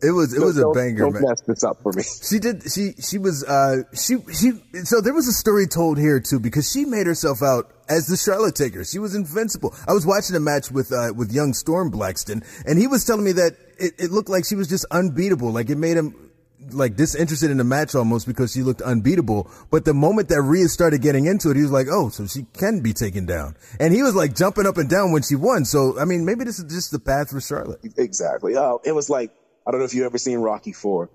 [0.00, 1.00] it was it was a banger.
[1.00, 1.24] Don't man.
[1.26, 2.02] mess this up for me.
[2.02, 2.62] She did.
[2.72, 4.52] She she was uh she she.
[4.84, 8.16] So there was a story told here too because she made herself out as the
[8.16, 8.84] Charlotte Taker.
[8.84, 9.74] She was invincible.
[9.86, 13.24] I was watching a match with uh with young Storm Blackson, and he was telling
[13.24, 15.50] me that it, it looked like she was just unbeatable.
[15.52, 16.26] Like it made him
[16.72, 19.50] like disinterested in the match almost because she looked unbeatable.
[19.70, 22.46] But the moment that Rhea started getting into it, he was like, "Oh, so she
[22.52, 25.64] can be taken down." And he was like jumping up and down when she won.
[25.64, 27.80] So I mean, maybe this is just the path for Charlotte.
[27.96, 28.56] Exactly.
[28.56, 29.32] Oh, it was like
[29.66, 31.10] I don't know if you ever seen Rocky Four,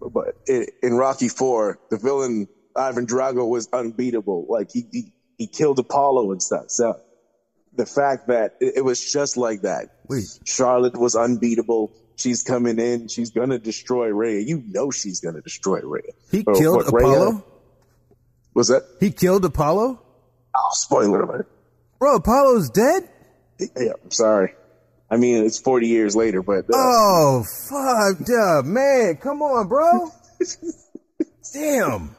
[0.00, 4.46] but it, in Rocky Four, the villain Ivan Drago was unbeatable.
[4.48, 6.66] Like he he, he killed Apollo and stuff.
[6.68, 7.00] So
[7.74, 9.88] the fact that it, it was just like that.
[10.06, 10.24] Wait.
[10.44, 11.90] Charlotte was unbeatable.
[12.16, 13.08] She's coming in.
[13.08, 14.40] She's gonna destroy Rhea.
[14.40, 16.12] You know she's gonna destroy Rhea.
[16.30, 17.44] He Or killed Rhea- Apollo.
[18.52, 18.82] Was that?
[19.00, 19.98] He killed Apollo.
[20.54, 21.48] Oh, spoiler alert.
[21.98, 23.08] Bro, Apollo's dead.
[23.58, 24.52] Yeah, I'm sorry.
[25.10, 30.10] I mean, it's 40 years later, but uh, Oh fuck, yeah, man, come on, bro.
[31.54, 32.14] Damn.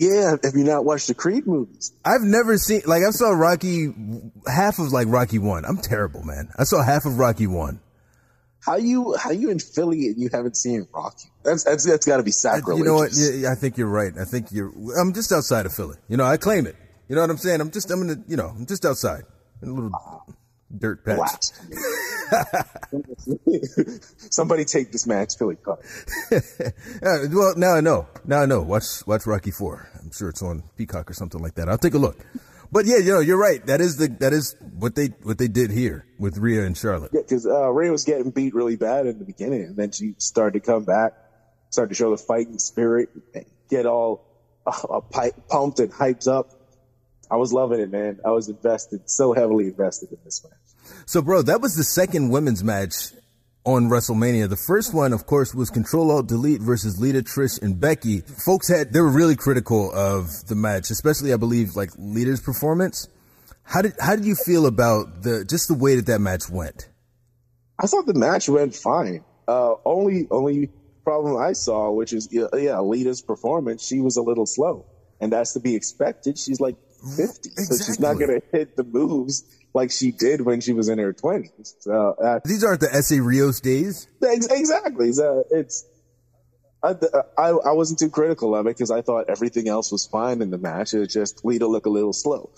[0.00, 0.36] Yeah.
[0.42, 1.92] Have you not watched the Creed movies?
[2.04, 3.94] I've never seen like I saw Rocky
[4.46, 5.64] half of like Rocky one.
[5.64, 6.48] I'm terrible, man.
[6.58, 7.80] I saw half of Rocky one.
[8.64, 11.28] How you how you in Philly and you haven't seen Rocky?
[11.44, 12.78] That's that's that's got to be sacrilege.
[12.78, 13.10] You know what?
[13.14, 14.12] Yeah, I think you're right.
[14.18, 14.72] I think you're.
[14.98, 15.96] I'm just outside of Philly.
[16.08, 16.76] You know, I claim it.
[17.08, 17.60] You know what I'm saying?
[17.60, 17.90] I'm just.
[17.90, 18.22] I'm gonna.
[18.26, 19.22] You know, I'm just outside
[19.62, 20.32] in a little uh,
[20.76, 21.16] dirt patch.
[21.16, 21.54] Blast.
[24.32, 25.80] Somebody take this man's Philly card.
[27.02, 28.06] Uh, well, now I know.
[28.24, 28.60] Now I know.
[28.60, 29.88] Watch watch Rocky Four.
[29.98, 31.68] I'm sure it's on Peacock or something like that.
[31.68, 32.18] I'll take a look.
[32.72, 33.64] But yeah, you know, you're right.
[33.66, 37.10] That is the that is what they what they did here with Rhea and Charlotte.
[37.12, 40.14] Yeah, because uh, Rhea was getting beat really bad in the beginning, and then she
[40.18, 41.14] started to come back,
[41.70, 44.24] started to show the fighting spirit, and get all
[44.66, 45.00] uh,
[45.48, 46.59] pumped and hyped up.
[47.30, 48.18] I was loving it, man.
[48.24, 50.96] I was invested, so heavily invested in this match.
[51.06, 53.12] So, bro, that was the second women's match
[53.64, 54.48] on WrestleMania.
[54.48, 58.20] The first one, of course, was Control Alt Delete versus Lita, Trish, and Becky.
[58.20, 63.08] Folks had they were really critical of the match, especially I believe like Lita's performance.
[63.62, 66.88] How did how did you feel about the just the way that that match went?
[67.78, 69.24] I thought the match went fine.
[69.46, 70.70] Uh, only only
[71.04, 74.86] problem I saw, which is yeah, yeah, Lita's performance, she was a little slow,
[75.20, 76.38] and that's to be expected.
[76.38, 76.76] She's like
[77.16, 79.44] fifty, so she's not going to hit the moves
[79.74, 81.76] like she did when she was in her twenties.
[81.80, 84.08] So uh, These aren't the Essa Rios days.
[84.22, 85.86] ex- exactly, so it's.
[86.82, 86.94] I,
[87.36, 90.50] I I wasn't too critical of it because I thought everything else was fine in
[90.50, 90.94] the match.
[90.94, 92.50] It just Lita looked a little slow.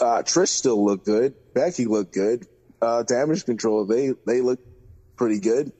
[0.00, 1.34] Uh, Trish still looked good.
[1.54, 2.46] Becky looked good.
[2.80, 4.66] Uh, damage control they they looked
[5.16, 5.72] pretty good.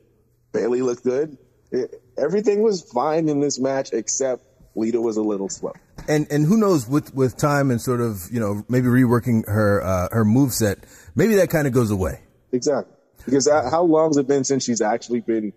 [0.52, 1.38] Bayley looked good.
[1.70, 4.42] It, everything was fine in this match except
[4.74, 5.72] Lita was a little slow.
[6.08, 9.82] And and who knows with with time and sort of you know maybe reworking her
[9.82, 10.78] uh, her move set,
[11.14, 12.20] maybe that kind of goes away.
[12.52, 12.94] Exactly.
[13.24, 15.52] Because uh, how long has it been since she's actually been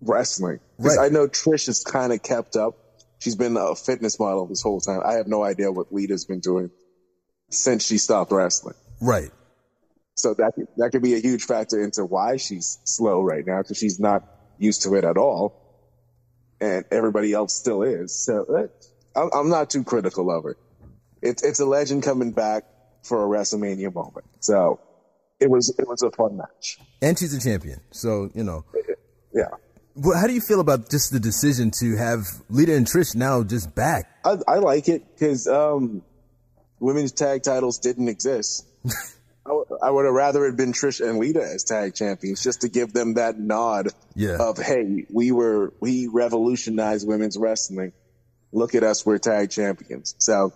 [0.00, 0.60] wrestling?
[0.78, 0.98] Right.
[0.98, 2.76] I know Trish has kind of kept up.
[3.18, 5.00] She's been a fitness model this whole time.
[5.04, 6.70] I have no idea what Lita's been doing
[7.50, 8.76] since she stopped wrestling.
[9.00, 9.30] Right.
[10.14, 13.78] So that that could be a huge factor into why she's slow right now because
[13.78, 14.24] she's not
[14.58, 15.54] used to it at all,
[16.60, 18.24] and everybody else still is.
[18.24, 18.70] So that,
[19.22, 20.56] I'm, I'm not too critical of her.
[21.22, 22.64] It's it's a legend coming back
[23.02, 24.26] for a WrestleMania moment.
[24.40, 24.80] So
[25.40, 26.78] it was it was a fun match.
[27.02, 28.64] And she's a champion, so you know.
[29.34, 29.48] Yeah.
[29.94, 33.42] Well, how do you feel about just the decision to have Lita and Trish now
[33.42, 34.08] just back?
[34.24, 36.02] I, I like it because um,
[36.78, 38.64] women's tag titles didn't exist.
[38.86, 42.60] I, w- I would have rather it been Trish and Lita as tag champions just
[42.60, 44.36] to give them that nod Yeah.
[44.38, 47.92] of hey, we were we revolutionized women's wrestling.
[48.52, 50.14] Look at us, we're tag champions.
[50.18, 50.52] So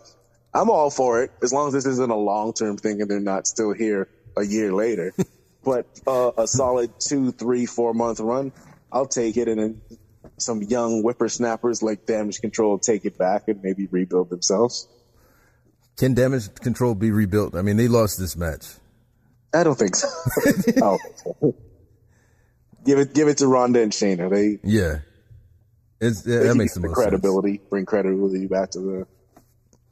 [0.55, 3.21] I'm all for it as long as this isn't a long term thing and they're
[3.21, 5.13] not still here a year later.
[5.65, 8.53] but uh, a solid two, three, four month run,
[8.91, 9.49] I'll take it.
[9.49, 9.83] And then
[10.39, 14.89] some young whippersnappers like Damage Control take it back and maybe rebuild themselves.
[15.97, 17.55] Can damage control be rebuilt?
[17.55, 18.67] I mean, they lost this match.
[19.55, 20.09] I don't think so.
[20.09, 21.55] I don't think so.
[22.85, 24.31] Give it, give it to Ronda and Shayna.
[24.31, 25.01] They, Yeah,
[26.03, 27.07] it's, yeah, that makes the most sense.
[27.07, 29.07] credibility, bring credibility back to the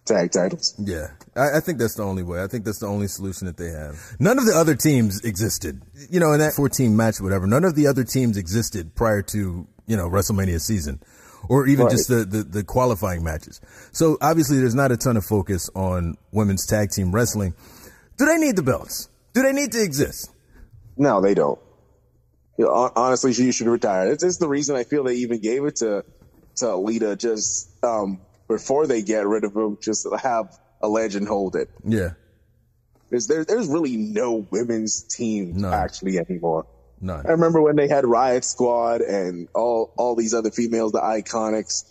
[0.04, 0.74] tag titles.
[0.78, 2.42] Yeah, I, I, think that's the only way.
[2.42, 3.96] I think that's the only solution that they have.
[4.18, 7.46] None of the other teams existed, you know, in that 14 match, whatever.
[7.46, 11.00] None of the other teams existed prior to you know WrestleMania season,
[11.48, 11.92] or even right.
[11.92, 13.60] just the, the the qualifying matches.
[13.92, 17.54] So obviously, there's not a ton of focus on women's tag team wrestling.
[18.18, 19.08] Do they need the belts?
[19.32, 20.32] Do they need to exist?
[20.96, 21.58] No, they don't.
[22.60, 24.12] You know, honestly, you should retire.
[24.12, 26.04] It's, it's the reason I feel they even gave it to
[26.56, 31.56] to Lita just um, before they get rid of him, just have a legend hold
[31.56, 31.70] it.
[31.82, 32.10] Yeah.
[33.08, 35.72] There's there, there's really no women's team None.
[35.72, 36.66] actually anymore.
[37.00, 37.26] None.
[37.26, 41.84] I remember when they had Riot Squad and all all these other females, the Iconics.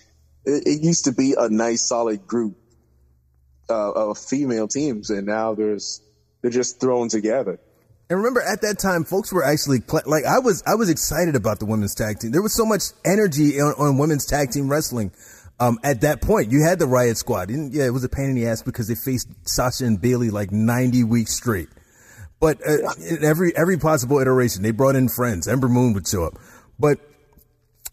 [0.46, 2.58] It, it used to be a nice solid group
[3.72, 6.00] uh, of female teams, and now there's
[6.44, 7.60] they're just thrown together.
[8.10, 10.64] And remember, at that time, folks were actually play- like I was.
[10.66, 12.32] I was excited about the women's tag team.
[12.32, 15.12] There was so much energy on, on women's tag team wrestling.
[15.60, 17.50] Um, at that point, you had the Riot Squad.
[17.50, 20.32] And yeah, it was a pain in the ass because they faced Sasha and Bayley
[20.32, 21.68] like 90 weeks straight.
[22.40, 25.48] But uh, in every every possible iteration, they brought in friends.
[25.48, 26.34] Ember Moon would show up,
[26.80, 26.98] but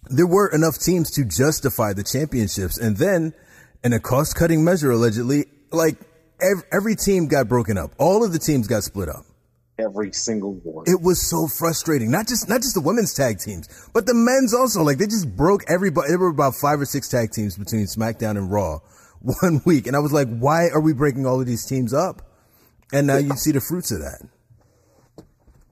[0.08, 2.78] there were enough teams to justify the championships.
[2.78, 3.34] And then,
[3.84, 5.98] in a cost cutting measure, allegedly, like
[6.40, 7.90] every, every team got broken up.
[7.98, 9.26] All of the teams got split up
[9.78, 10.84] every single one.
[10.86, 12.10] It was so frustrating.
[12.10, 14.82] Not just not just the women's tag teams, but the men's also.
[14.82, 16.08] Like they just broke everybody.
[16.08, 18.80] There were about five or six tag teams between SmackDown and Raw
[19.20, 22.22] one week, and I was like, why are we breaking all of these teams up?
[22.92, 24.28] And now you see the fruits of that.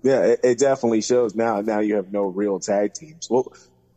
[0.02, 1.60] Yeah, it, it definitely shows now.
[1.60, 3.30] Now you have no real tag teams.
[3.30, 3.46] What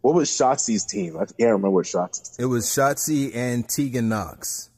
[0.01, 1.17] what was Shotzi's team?
[1.17, 2.37] I can't remember what Shotzi's.
[2.39, 4.69] It was Shotzi and Tegan Nox.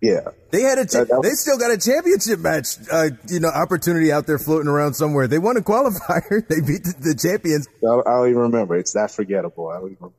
[0.00, 0.84] Yeah, they had a.
[0.86, 2.76] Cha- that, that was- they still got a championship match.
[2.92, 5.26] Uh, you know, opportunity out there floating around somewhere.
[5.26, 6.46] They won a qualifier.
[6.48, 7.66] They beat the, the champions.
[7.82, 8.76] I, I, don't even remember.
[8.76, 9.68] It's that forgettable.
[9.68, 10.16] I don't even remember.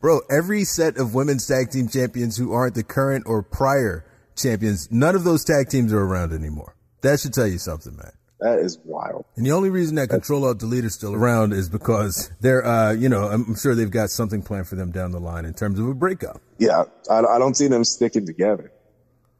[0.00, 4.04] Bro, every set of women's tag team champions who aren't the current or prior
[4.36, 6.76] champions, none of those tag teams are around anymore.
[7.00, 8.12] That should tell you something, man.
[8.40, 9.24] That is wild.
[9.36, 12.92] And the only reason that Control Alt Delete is still around is because they're, uh,
[12.92, 15.80] you know, I'm sure they've got something planned for them down the line in terms
[15.80, 16.40] of a breakup.
[16.58, 18.70] Yeah, I, I don't see them sticking together.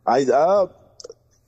[0.08, 0.68] I uh,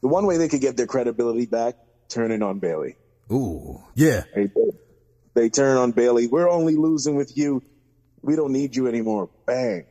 [0.03, 1.77] the one way they could get their credibility back,
[2.09, 2.97] turning on Bayley.
[3.33, 4.25] Ooh, yeah.
[4.35, 4.51] They,
[5.35, 6.27] they turn on Bayley.
[6.27, 7.63] We're only losing with you.
[8.23, 9.31] We don't need you anymore.
[9.47, 9.87] Bang.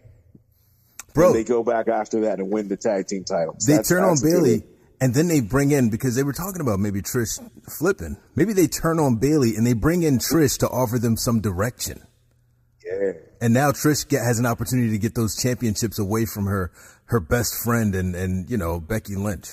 [1.13, 3.65] Bro, and they go back after that and win the tag team titles.
[3.65, 4.63] They that's, turn that's on Bayley.
[5.01, 7.39] And then they bring in because they were talking about maybe Trish
[7.77, 8.17] flipping.
[8.35, 12.01] Maybe they turn on Bayley and they bring in Trish to offer them some direction.
[12.85, 13.13] Yeah.
[13.41, 16.71] And now Trish get, has an opportunity to get those championships away from her
[17.09, 19.49] her best friend and and you know Becky Lynch.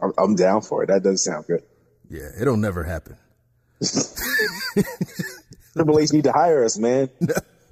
[0.00, 0.86] I'm, I'm down for it.
[0.86, 1.62] That does sound good.
[2.08, 3.16] Yeah, it'll never happen.
[5.74, 7.10] Triple H need to hire us, man.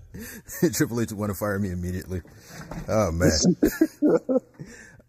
[0.72, 2.22] Triple H want to fire me immediately.
[2.88, 3.30] Oh man.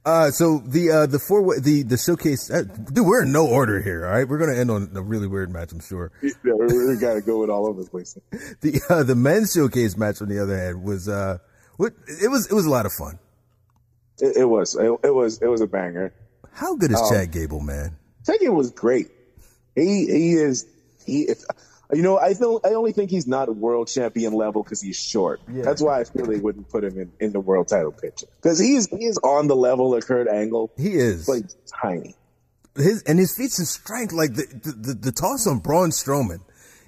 [0.06, 3.82] Uh, so the uh, the four the the showcase, uh, dude, we're in no order
[3.82, 4.06] here.
[4.06, 6.14] All right, we're gonna end on a really weird match, I'm sure.
[6.24, 8.18] Yeah, we, we gotta go with all over the place.
[8.62, 11.40] the uh, the men's showcase match, on the other hand, was uh,
[11.80, 13.20] it was it was a lot of fun.
[14.20, 16.14] It, it was it, it, was it was a banger.
[16.52, 17.96] How good is um, Chad Gable, man?
[18.26, 19.10] Chad Gable was great.
[19.76, 20.66] He he is
[21.06, 21.24] he.
[21.24, 21.40] If,
[21.92, 25.42] you know, I feel I only think he's not world champion level because he's short.
[25.52, 25.64] Yeah.
[25.64, 28.60] That's why I feel they wouldn't put him in, in the world title picture because
[28.60, 30.72] he's he's on the level of Kurt Angle.
[30.78, 31.46] He is like
[31.82, 32.16] tiny.
[32.76, 36.42] His and his feats and strength, like the the, the, the toss on Braun Strowman.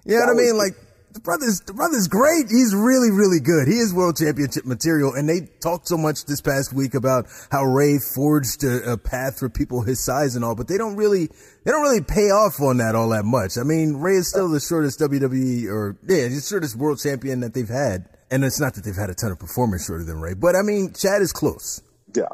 [0.06, 0.58] You know that what I mean?
[0.58, 0.76] Like
[1.14, 2.46] the brother's the brother's great.
[2.50, 3.68] He's really really good.
[3.68, 5.14] He is world championship material.
[5.14, 9.40] And they talked so much this past week about how Rey forged a, a, path
[9.40, 12.60] for people his size and all, but they don't really they don't really pay off
[12.62, 13.58] on that all that much.
[13.58, 17.54] I mean, Rey is still the shortest WWE or yeah, the shortest world champion that
[17.54, 18.08] they've had.
[18.30, 20.62] And it's not that they've had a ton of performers shorter than Rey, but I
[20.62, 21.82] mean, Chad is close.
[22.16, 22.30] Yeah.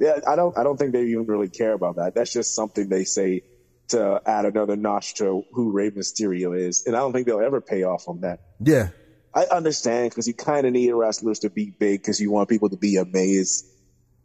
[0.00, 2.14] Yeah, I don't I don't think they even really care about that.
[2.14, 3.42] That's just something they say
[3.90, 6.86] to add another notch to who Rey Mysterio is.
[6.86, 8.40] And I don't think they'll ever pay off on that.
[8.60, 8.88] Yeah.
[9.34, 12.70] I understand because you kind of need wrestlers to be big because you want people
[12.70, 13.66] to be amazed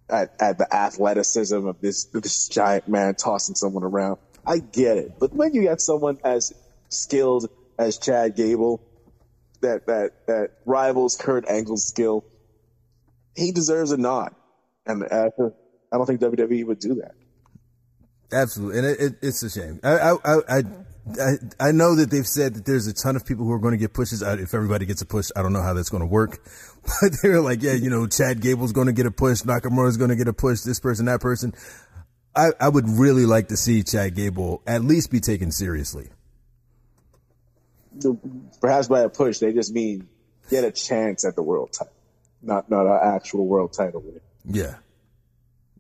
[0.09, 4.17] at, at the athleticism of this, this giant man tossing someone around.
[4.45, 5.19] I get it.
[5.19, 6.53] But when you got someone as
[6.89, 8.81] skilled as Chad Gable
[9.61, 12.23] that, that, that rivals Kurt Angle's skill,
[13.35, 14.33] he deserves a nod.
[14.85, 15.29] And uh,
[15.91, 17.15] I don't think WWE would do that.
[18.31, 19.79] Absolutely, and it, it, it's a shame.
[19.83, 20.63] I, I, I,
[21.19, 23.73] I, I know that they've said that there's a ton of people who are going
[23.73, 24.21] to get pushes.
[24.21, 26.39] If everybody gets a push, I don't know how that's going to work.
[27.01, 30.11] But they're like, yeah, you know, Chad Gable's going to get a push, Nakamura's going
[30.11, 31.51] to get a push, this person, that person.
[32.35, 36.09] I, I would really like to see Chad Gable at least be taken seriously.
[38.61, 40.07] Perhaps by a push, they just mean
[40.51, 41.93] get a chance at the world title,
[42.43, 44.01] not not an actual world title.
[44.01, 44.21] Win.
[44.45, 44.75] Yeah.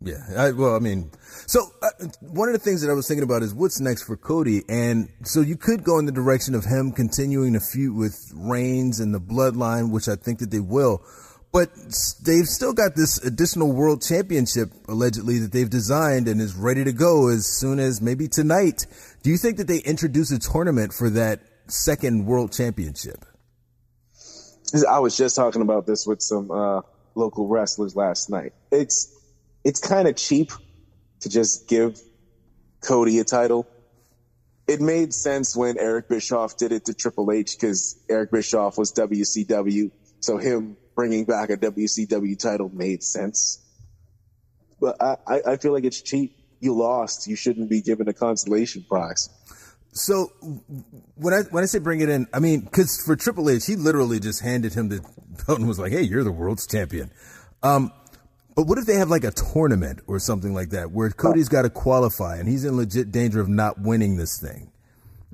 [0.05, 0.23] Yeah.
[0.37, 1.09] I, well, I mean,
[1.47, 1.89] so uh,
[2.21, 5.09] one of the things that I was thinking about is what's next for Cody, and
[5.23, 9.15] so you could go in the direction of him continuing to feud with Reigns and
[9.15, 11.03] the Bloodline, which I think that they will.
[11.51, 11.69] But
[12.23, 16.91] they've still got this additional world championship allegedly that they've designed and is ready to
[16.91, 18.85] go as soon as maybe tonight.
[19.23, 23.25] Do you think that they introduce a tournament for that second world championship?
[24.87, 26.81] I was just talking about this with some uh,
[27.15, 28.53] local wrestlers last night.
[28.71, 29.14] It's
[29.65, 30.51] it's kind of cheap
[31.21, 31.99] to just give
[32.81, 33.67] Cody a title.
[34.67, 38.93] It made sense when Eric Bischoff did it to Triple H because Eric Bischoff was
[38.93, 43.61] WCW, so him bringing back a WCW title made sense.
[44.79, 46.37] But I, I feel like it's cheap.
[46.59, 47.27] You lost.
[47.27, 49.29] You shouldn't be given a consolation prize.
[49.91, 50.27] So
[51.15, 53.75] when I when I say bring it in, I mean because for Triple H, he
[53.75, 55.01] literally just handed him the
[55.45, 57.11] belt and was like, "Hey, you're the world's champion."
[57.63, 57.91] Um,
[58.55, 61.63] but what if they have like a tournament or something like that where Cody's got
[61.63, 64.71] to qualify and he's in legit danger of not winning this thing?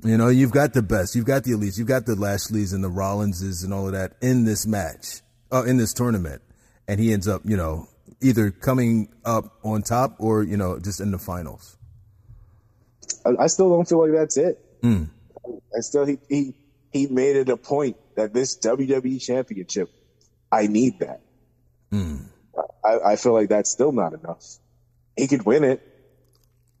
[0.04, 2.82] You know, you've got the best, you've got the elites, you've got the Lashleys and
[2.82, 5.20] the Rollinses and all of that in this match,
[5.52, 6.42] uh, in this tournament,
[6.88, 7.86] and he ends up, you know,
[8.20, 11.76] either coming up on top or you know just in the finals.
[13.24, 14.58] I, still don't feel like that's it.
[14.82, 15.08] Mm.
[15.46, 16.54] I still he he
[16.92, 19.90] he made it a point that this WWE Championship,
[20.50, 21.20] I need that.
[21.92, 22.26] Mm.
[23.00, 24.44] I, I, feel like that's still not enough.
[25.16, 25.82] He could win it.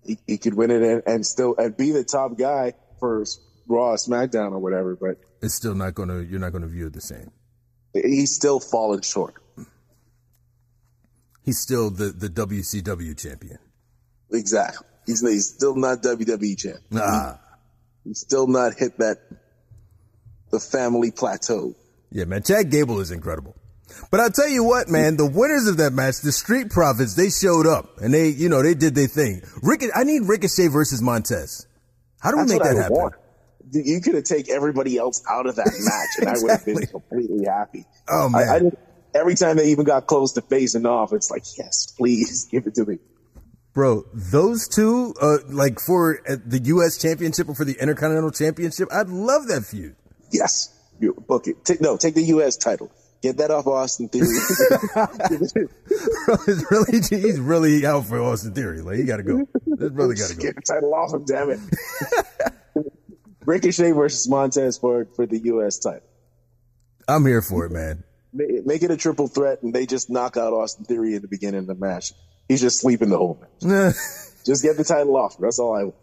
[0.04, 3.24] He, he could win it and, and, still and be the top guy for
[3.68, 4.96] Raw, SmackDown, or whatever.
[4.96, 6.24] But it's still not going to.
[6.24, 7.30] You're not going to view it the same.
[7.92, 9.34] He's still falling short.
[11.44, 13.58] He's still the the WCW champion.
[14.32, 14.86] Exactly.
[15.06, 16.78] He's, he's still not WWE champ.
[16.90, 17.34] Nah.
[18.04, 19.18] He, he's still not hit that
[20.50, 21.74] the family plateau.
[22.10, 22.42] Yeah, man.
[22.42, 23.56] Chad Gable is incredible.
[24.10, 27.30] But I'll tell you what, man, the winners of that match, the Street Profits, they
[27.30, 29.42] showed up and they, you know, they did their thing.
[29.62, 31.66] Rick, I need Ricochet versus Montez.
[32.20, 32.96] How do we That's make that happen?
[32.96, 33.14] Want.
[33.72, 36.72] You could have taken everybody else out of that match and exactly.
[36.72, 37.84] I would have been completely happy.
[38.08, 38.48] Oh man.
[38.48, 38.70] I, I
[39.14, 42.74] every time they even got close to facing off, it's like, yes, please give it
[42.76, 42.98] to me.
[43.74, 46.98] Bro, those two, uh, like for uh, the U.S.
[46.98, 49.96] Championship or for the Intercontinental Championship, I'd love that feud.
[50.30, 51.64] Yes, you book it.
[51.64, 52.58] Take, no, take the U.S.
[52.58, 52.92] title.
[53.22, 54.26] Get that off Austin Theory.
[56.70, 58.80] Really, he's really out for Austin Theory.
[58.80, 59.46] Like he got to go.
[59.66, 60.42] This brother got to go.
[60.42, 61.60] Get the title off him, damn it.
[63.44, 65.78] Ricochet versus Montez for for the U.S.
[65.78, 66.02] title.
[67.06, 68.02] I'm here for it, man.
[68.32, 71.60] Make it a triple threat, and they just knock out Austin Theory in the beginning
[71.60, 72.12] of the match.
[72.48, 73.94] He's just sleeping the whole match.
[74.44, 75.36] just get the title off.
[75.38, 75.96] That's all I want.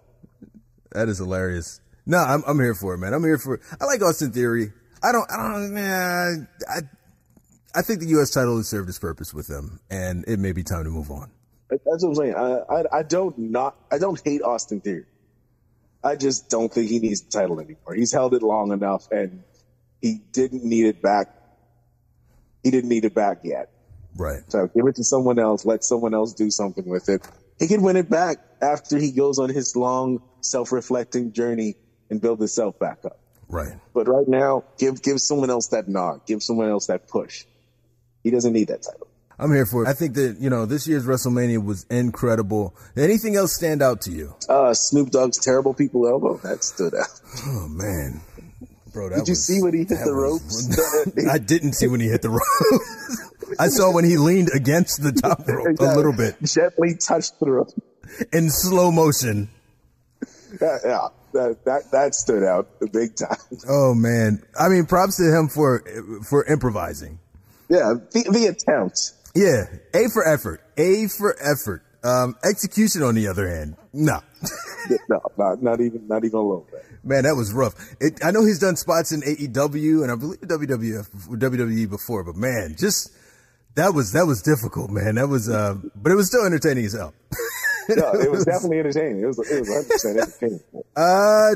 [0.92, 1.82] That is hilarious.
[2.06, 3.14] No, I'm I'm here for it, man.
[3.14, 3.62] I'm here for it.
[3.80, 4.72] I like Austin Theory.
[5.04, 6.82] I don't I don't man I I
[7.82, 10.84] think the US title has served its purpose with them and it may be time
[10.84, 11.32] to move on.
[11.70, 12.36] That's what I'm saying.
[12.36, 15.06] I, I, I don't not I don't hate Austin Theory.
[16.04, 17.94] I just don't think he needs the title anymore.
[17.96, 19.44] He's held it long enough and
[20.02, 21.28] he didn't need it back.
[22.64, 23.70] He didn't need it back yet.
[24.16, 24.42] Right.
[24.48, 25.66] So give it to someone else.
[25.66, 27.28] Let someone else do something with it.
[27.60, 31.76] He can win it back after he goes on his long self-reflecting journey
[32.10, 33.20] and build himself back up.
[33.50, 33.74] Right.
[33.94, 36.26] But right now, give give someone else that nod.
[36.26, 37.46] Give someone else that push.
[38.30, 39.08] He doesn't need that title.
[39.40, 39.88] I'm here for it.
[39.88, 42.76] I think that, you know, this year's WrestleMania was incredible.
[42.96, 44.36] Anything else stand out to you?
[44.48, 46.38] Uh, Snoop Dogg's terrible people elbow.
[46.44, 47.08] That stood out.
[47.48, 48.22] Oh, man.
[48.94, 50.78] Bro, Did you was, see when he hit the ropes?
[51.32, 53.58] I didn't see when he hit the ropes.
[53.60, 55.88] I saw when he leaned against the top rope exactly.
[55.88, 56.36] a little bit.
[56.44, 57.70] Gently touched the rope.
[58.32, 59.50] In slow motion.
[60.60, 63.38] That, yeah, that, that, that stood out big time.
[63.68, 64.44] Oh man.
[64.60, 65.84] I mean, props to him for,
[66.28, 67.20] for improvising.
[67.70, 69.14] Yeah, the, the attempt.
[69.36, 70.62] Yeah, A for effort.
[70.78, 71.84] A for effort.
[72.04, 74.22] Um, execution, on the other hand, no.
[75.10, 76.86] no, not, not even, not even a little bit.
[77.04, 77.76] Man, that was rough.
[78.00, 82.36] It, I know he's done spots in AEW and I believe WWF, WWE before, but
[82.36, 83.12] man, just
[83.76, 85.16] that was that was difficult, man.
[85.16, 87.14] That was, uh, but it was still entertaining as hell.
[87.90, 89.22] no, it was definitely entertaining.
[89.22, 90.60] It was it was 100 percent entertaining.
[90.96, 91.56] Uh,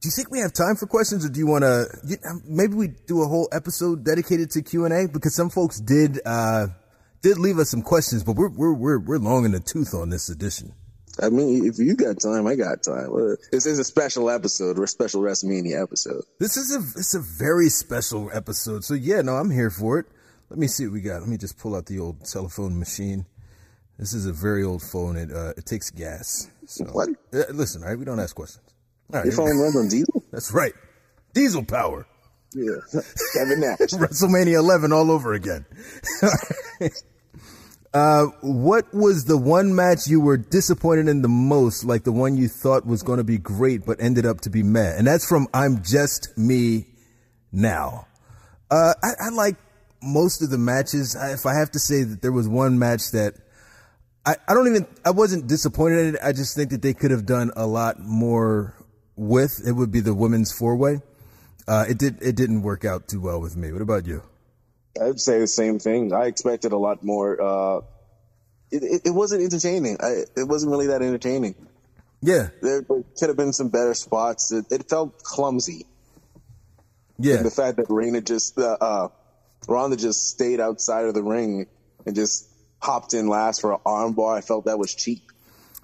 [0.00, 1.86] do you think we have time for questions, or do you want to?
[2.28, 5.78] Um, maybe we do a whole episode dedicated to Q and A because some folks
[5.78, 6.68] did uh,
[7.20, 10.08] did leave us some questions, but we're we're we're we're long in the tooth on
[10.08, 10.72] this edition.
[11.20, 13.10] I mean, if you got time, I got time.
[13.52, 16.22] This is a special episode or a special WrestleMania episode.
[16.38, 18.84] This is a it's a very special episode.
[18.84, 20.06] So yeah, no, I'm here for it.
[20.48, 21.20] Let me see what we got.
[21.20, 23.26] Let me just pull out the old telephone machine.
[23.98, 25.18] This is a very old phone.
[25.18, 26.50] It uh, it takes gas.
[26.64, 27.10] So, what?
[27.34, 28.69] Uh, listen, all right, we don't ask questions.
[29.12, 30.22] Right, Your phone runs on diesel?
[30.32, 30.72] That's right.
[31.34, 32.06] Diesel power.
[32.54, 32.76] Yeah.
[33.34, 33.78] Kevin Nash.
[33.78, 35.64] WrestleMania 11 all over again.
[37.92, 42.36] Uh, what was the one match you were disappointed in the most, like the one
[42.36, 44.94] you thought was going to be great but ended up to be meh?
[44.96, 46.86] And that's from I'm Just Me
[47.50, 48.06] Now.
[48.70, 49.56] Uh, I, I like
[50.00, 51.16] most of the matches.
[51.16, 53.34] I, if I have to say that there was one match that
[54.24, 56.20] I, I don't even, I wasn't disappointed in it.
[56.22, 58.74] I just think that they could have done a lot more
[59.20, 59.62] with.
[59.64, 61.00] It would be the women's four way.
[61.68, 63.70] Uh, it did, it didn't work out too well with me.
[63.70, 64.22] What about you?
[65.00, 66.12] I'd say the same thing.
[66.12, 67.40] I expected a lot more.
[67.40, 67.80] Uh,
[68.72, 69.98] it, it, it, wasn't entertaining.
[70.00, 71.54] I, it wasn't really that entertaining.
[72.22, 72.48] Yeah.
[72.60, 74.52] There, there could have been some better spots.
[74.52, 75.86] It, it felt clumsy.
[77.18, 77.36] Yeah.
[77.36, 79.08] And the fact that Reina just, uh, uh,
[79.68, 81.66] Ronda just stayed outside of the ring
[82.06, 82.48] and just
[82.80, 84.38] hopped in last for an armbar.
[84.38, 85.30] I felt that was cheap.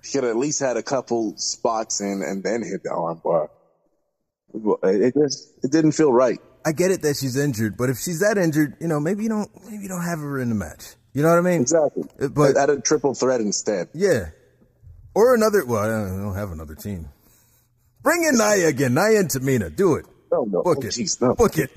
[0.07, 3.49] She could at least had a couple spots in and then hit the armbar.
[4.85, 6.39] It just, it didn't feel right.
[6.65, 9.29] I get it that she's injured, but if she's that injured, you know, maybe you
[9.29, 10.95] don't, maybe you don't have her in the match.
[11.13, 11.63] You know what I mean?
[11.63, 12.05] Exactly.
[12.21, 13.89] Uh, but at a triple threat instead.
[13.95, 14.31] Yeah.
[15.15, 15.65] Or another.
[15.65, 17.09] Well, I don't have another team.
[18.03, 18.95] Bring in Nia again.
[18.95, 19.75] Nia and Tamina.
[19.75, 20.07] Do it.
[20.31, 20.63] No, no.
[20.63, 20.91] Book oh, it.
[20.91, 21.35] Geez, no.
[21.35, 21.71] Book it.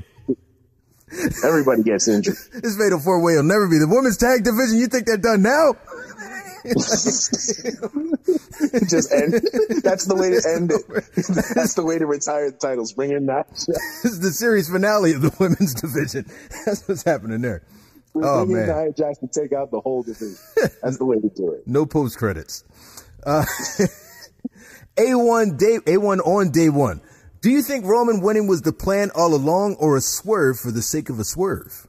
[1.44, 2.36] Everybody gets injured.
[2.54, 4.78] this fatal four way will never be the women's tag division.
[4.78, 5.74] You think they're done now?
[8.90, 9.34] Just end.
[9.84, 10.86] That's the way to end it.
[11.56, 12.94] That's the way to retire the titles.
[12.94, 13.50] Bring in that.
[13.50, 16.26] this is the series finale of the women's division.
[16.66, 17.64] That's what's happening there.
[18.14, 20.38] Bring oh man, Nia Jax to take out the whole division.
[20.82, 21.68] That's the way to do it.
[21.68, 22.64] No post credits.
[23.26, 23.46] Uh,
[24.98, 27.02] A1 day A1 on day one.
[27.42, 30.82] Do you think Roman winning was the plan all along or a swerve for the
[30.82, 31.88] sake of a swerve?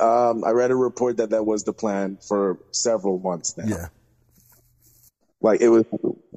[0.00, 3.64] Um, I read a report that that was the plan for several months now.
[3.66, 3.88] Yeah.
[5.40, 5.84] Like it was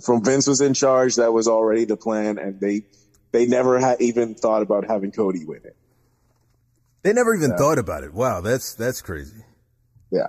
[0.04, 2.84] from Vince was in charge, that was already the plan, and they
[3.32, 5.78] they never had even thought about having Cody win it.
[7.04, 8.14] They never even thought about it.
[8.14, 9.46] Wow, that's that's crazy.
[10.12, 10.28] Yeah.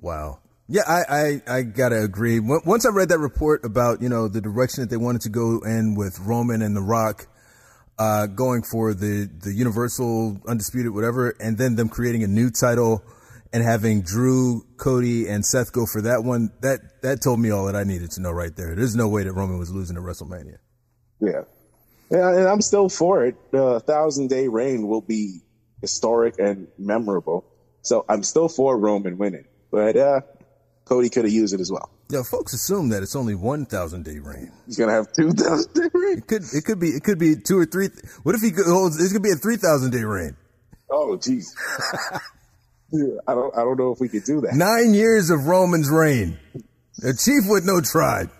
[0.00, 0.40] Wow.
[0.66, 2.40] Yeah, I, I, I gotta agree.
[2.40, 5.60] Once I read that report about, you know, the direction that they wanted to go
[5.60, 7.26] in with Roman and The Rock,
[7.98, 13.02] uh, going for the, the Universal Undisputed, whatever, and then them creating a new title
[13.52, 17.66] and having Drew, Cody, and Seth go for that one, that, that told me all
[17.66, 18.74] that I needed to know right there.
[18.74, 20.56] There's no way that Roman was losing at WrestleMania.
[21.20, 21.42] Yeah.
[22.10, 23.36] Yeah, and I'm still for it.
[23.52, 25.40] The thousand day reign will be
[25.80, 27.44] historic and memorable.
[27.82, 29.44] So I'm still for Roman winning.
[29.70, 30.20] But, uh,
[30.84, 31.90] Cody could have used it as well.
[32.14, 34.52] Yeah, folks assume that it's only one thousand day reign.
[34.66, 36.18] He's gonna have two thousand day reign.
[36.18, 37.88] It could it could be it could be two or three.
[38.22, 38.96] What if he holds?
[39.00, 40.36] Oh, it's gonna be a three thousand day reign.
[40.88, 41.46] Oh, jeez.
[43.26, 44.54] I don't I don't know if we could do that.
[44.54, 46.38] Nine years of Roman's reign.
[47.02, 48.30] A chief with no tribe.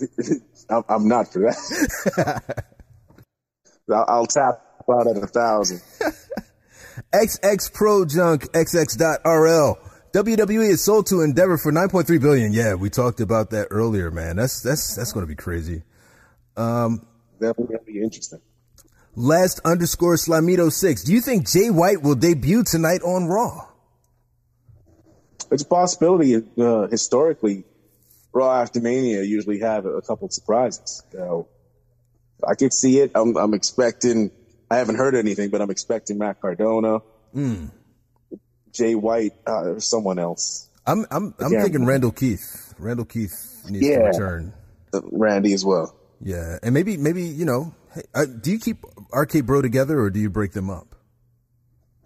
[0.88, 2.64] I'm not for that.
[3.92, 4.60] I'll, I'll tap
[4.90, 5.82] out at a thousand.
[7.14, 9.78] XX Pro Junk XX.RL.
[10.14, 12.52] WWE is sold to Endeavor for 9.3 billion.
[12.52, 14.36] Yeah, we talked about that earlier, man.
[14.36, 15.82] That's that's that's going to be crazy.
[16.56, 17.04] Um,
[17.40, 18.40] going to be interesting.
[19.16, 21.02] Last underscore Slamito six.
[21.02, 23.66] Do you think Jay White will debut tonight on Raw?
[25.50, 26.36] It's a possibility.
[26.56, 27.64] Uh, historically,
[28.32, 31.02] Raw after Mania usually have a couple of surprises.
[31.10, 31.48] So
[32.46, 33.10] I could see it.
[33.16, 34.30] I'm, I'm, expecting.
[34.70, 37.00] I haven't heard anything, but I'm expecting Matt Cardona.
[37.34, 37.70] Mm.
[38.74, 40.68] Jay White uh, or someone else.
[40.86, 42.74] I'm I'm I'm thinking Randall Keith.
[42.78, 43.98] Randall Keith needs yeah.
[43.98, 44.52] to return.
[44.92, 45.96] Uh, Randy as well.
[46.20, 50.10] Yeah, and maybe maybe you know, hey, uh, do you keep RK Bro together or
[50.10, 50.94] do you break them up?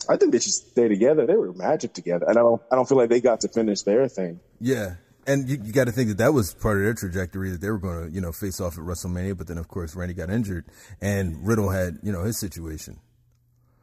[0.08, 1.26] I think they should stay together.
[1.26, 3.82] They were magic together, and I don't I don't feel like they got to finish
[3.82, 4.40] their thing.
[4.60, 4.94] Yeah,
[5.26, 7.70] and you, you got to think that that was part of their trajectory that they
[7.70, 10.30] were going to you know face off at WrestleMania, but then of course Randy got
[10.30, 10.64] injured
[11.00, 12.98] and Riddle had you know his situation.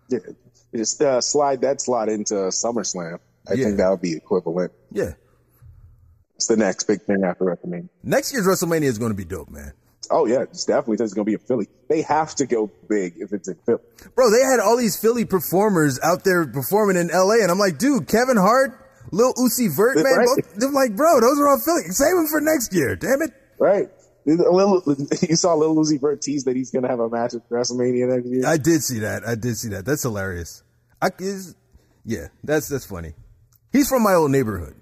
[0.09, 0.19] Yeah,
[0.75, 3.19] just uh, slide that slot into SummerSlam.
[3.47, 3.65] I yeah.
[3.65, 4.71] think that would be equivalent.
[4.91, 5.13] Yeah.
[6.35, 7.89] It's the next big thing after WrestleMania.
[8.03, 9.73] Next year's WrestleMania is going to be dope, man.
[10.11, 11.67] Oh yeah, it's definitely it's going to be a Philly.
[11.89, 13.81] They have to go big if it's in Philly.
[14.15, 17.77] Bro, they had all these Philly performers out there performing in LA, and I'm like,
[17.79, 18.71] dude, Kevin Hart,
[19.11, 20.27] Lil Uzi Vert, man, right.
[20.35, 21.83] both, they're like, bro, those are all Philly.
[21.89, 23.31] Save them for next year, damn it.
[23.59, 23.89] Right.
[24.27, 28.09] You saw Lil Uzi Vert tease that he's going to have a match at WrestleMania
[28.09, 28.41] next year.
[28.43, 29.23] I did see that.
[29.23, 29.85] I did see that.
[29.85, 30.63] That's hilarious.
[31.01, 31.55] I is,
[32.03, 33.13] yeah, that's that's funny.
[33.71, 34.75] He's from my old neighborhood.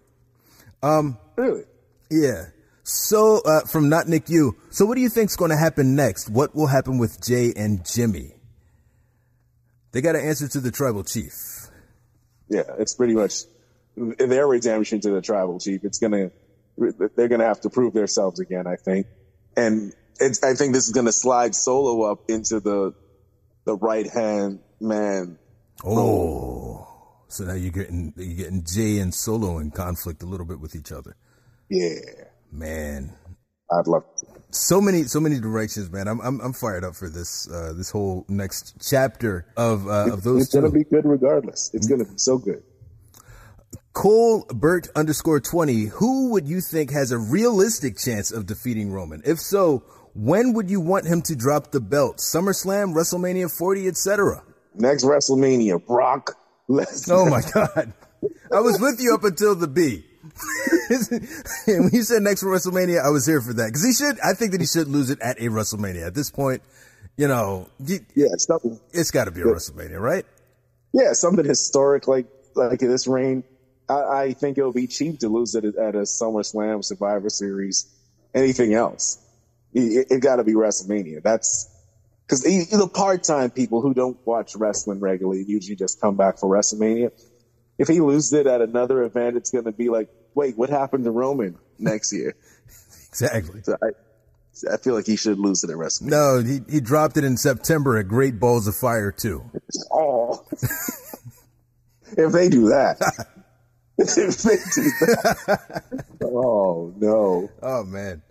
[0.82, 1.64] Um, really?
[2.10, 2.46] Yeah.
[2.84, 4.58] So uh, from not Nick you.
[4.70, 6.30] So what do you think's going to happen next?
[6.30, 8.36] What will happen with Jay and Jimmy?
[9.94, 11.34] They got to answer to the tribal chief.
[12.50, 13.44] Yeah, it's pretty much
[13.96, 15.84] their redemption to the tribal chief.
[15.84, 16.32] It's gonna
[17.16, 18.68] they're gonna have to prove themselves again.
[18.68, 19.08] I think,
[19.56, 22.94] and I think this is gonna slide Solo up into the
[23.66, 25.38] the right hand man
[25.84, 26.88] Oh,
[27.28, 30.76] So now you're getting you're getting Jay and Solo in conflict a little bit with
[30.76, 31.16] each other.
[31.70, 32.00] Yeah,
[32.52, 33.14] Man,
[33.72, 34.28] I'd love to.
[34.52, 36.08] so many so many directions, man.
[36.08, 40.24] I'm I'm, I'm fired up for this uh, this whole next chapter of uh, of
[40.24, 40.62] those It's two.
[40.62, 41.72] gonna be good regardless.
[41.74, 42.62] It's gonna be so good.
[43.94, 49.22] Cole Burt underscore 20, who would you think has a realistic chance of defeating Roman?
[49.24, 49.84] If so,
[50.16, 52.18] when would you want him to drop the belt?
[52.18, 54.44] SummerSlam, WrestleMania 40, etc.
[54.76, 56.36] Next WrestleMania, Brock
[56.70, 57.12] Lesnar.
[57.12, 57.94] Oh my God.
[58.52, 60.06] I was with you up until the B.
[60.90, 63.68] and when you said next WrestleMania, I was here for that.
[63.68, 66.08] Because he should, I think that he should lose it at a WrestleMania.
[66.08, 66.62] At this point,
[67.18, 68.80] you know, Yeah, something.
[68.92, 70.26] it's got to be a WrestleMania, right?
[70.94, 73.44] Yeah, something historic like like this reign.
[73.90, 77.88] I, I think it'll be cheap to lose it at a SummerSlam, Survivor Series,
[78.34, 79.18] anything else.
[79.74, 81.22] It, it got to be WrestleMania.
[81.24, 81.68] That's
[82.26, 87.12] because the part-time people who don't watch wrestling regularly usually just come back for WrestleMania.
[87.78, 91.06] If he loses it at another event, it's going to be like, wait, what happened
[91.06, 92.36] to Roman next year?
[93.14, 93.62] Exactly.
[93.62, 96.10] So I, I feel like he should lose it at WrestleMania.
[96.10, 99.44] No, he, he dropped it in September at Great Balls of Fire, too.
[99.92, 100.44] Oh,
[102.18, 102.98] if they do that,
[104.00, 108.24] if they do that, oh no, Oh man.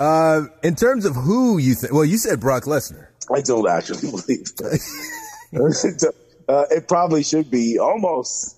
[0.00, 3.08] Uh, in terms of who you think, well, you said Brock Lesnar.
[3.32, 6.12] I don't actually believe that.
[6.48, 8.54] uh, it probably should be Omos.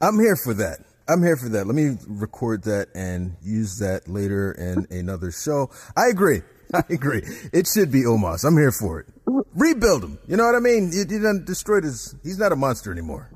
[0.00, 0.80] I'm here for that.
[1.08, 1.66] I'm here for that.
[1.66, 5.70] Let me record that and use that later in another show.
[5.96, 6.42] I agree.
[6.74, 7.22] I agree.
[7.52, 8.44] It should be Omos.
[8.44, 9.06] I'm here for it.
[9.54, 10.18] Rebuild him.
[10.26, 10.90] You know what I mean?
[10.92, 12.14] You, you done destroyed his.
[12.22, 13.30] He's not a monster anymore.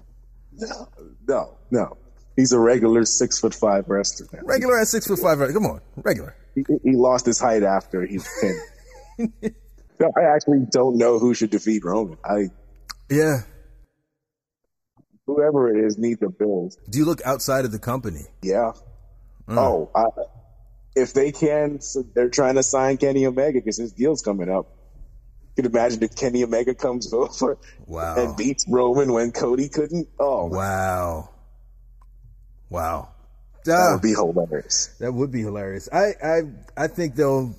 [0.52, 0.88] No,
[1.28, 1.96] no, no.
[2.34, 4.40] He's a regular six foot five wrestler now.
[4.44, 5.38] Regular at six foot five.
[5.52, 6.34] Come on, regular.
[6.54, 8.20] He, he lost his height after he.
[10.00, 12.18] no, I actually don't know who should defeat Roman.
[12.24, 12.50] I
[13.10, 13.38] Yeah.
[15.26, 16.76] whoever it is needs a build.
[16.88, 18.22] Do you look outside of the company?
[18.42, 18.72] Yeah.
[19.48, 20.04] Oh, I,
[20.96, 24.66] if they can, so they're trying to sign Kenny Omega because his deal's coming up.
[25.56, 28.16] You can imagine if Kenny Omega comes over Wow.
[28.16, 30.08] and beats Roman when Cody couldn't.
[30.18, 31.30] Oh, Wow.
[32.70, 33.08] Wow.
[33.64, 33.92] that Ah.
[33.94, 34.88] would be hilarious.
[34.98, 35.88] That would be hilarious.
[35.92, 36.42] I I
[36.76, 37.54] I think they'll.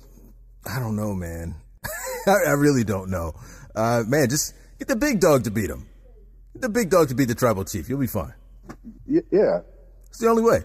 [0.66, 1.54] I don't know, man.
[2.28, 3.34] I, really don't know.
[3.74, 5.86] Uh, man, just get the big dog to beat him.
[6.54, 7.88] Get the big dog to beat the tribal chief.
[7.88, 8.34] You'll be fine.
[9.06, 9.20] Yeah,
[10.08, 10.60] It's the only way.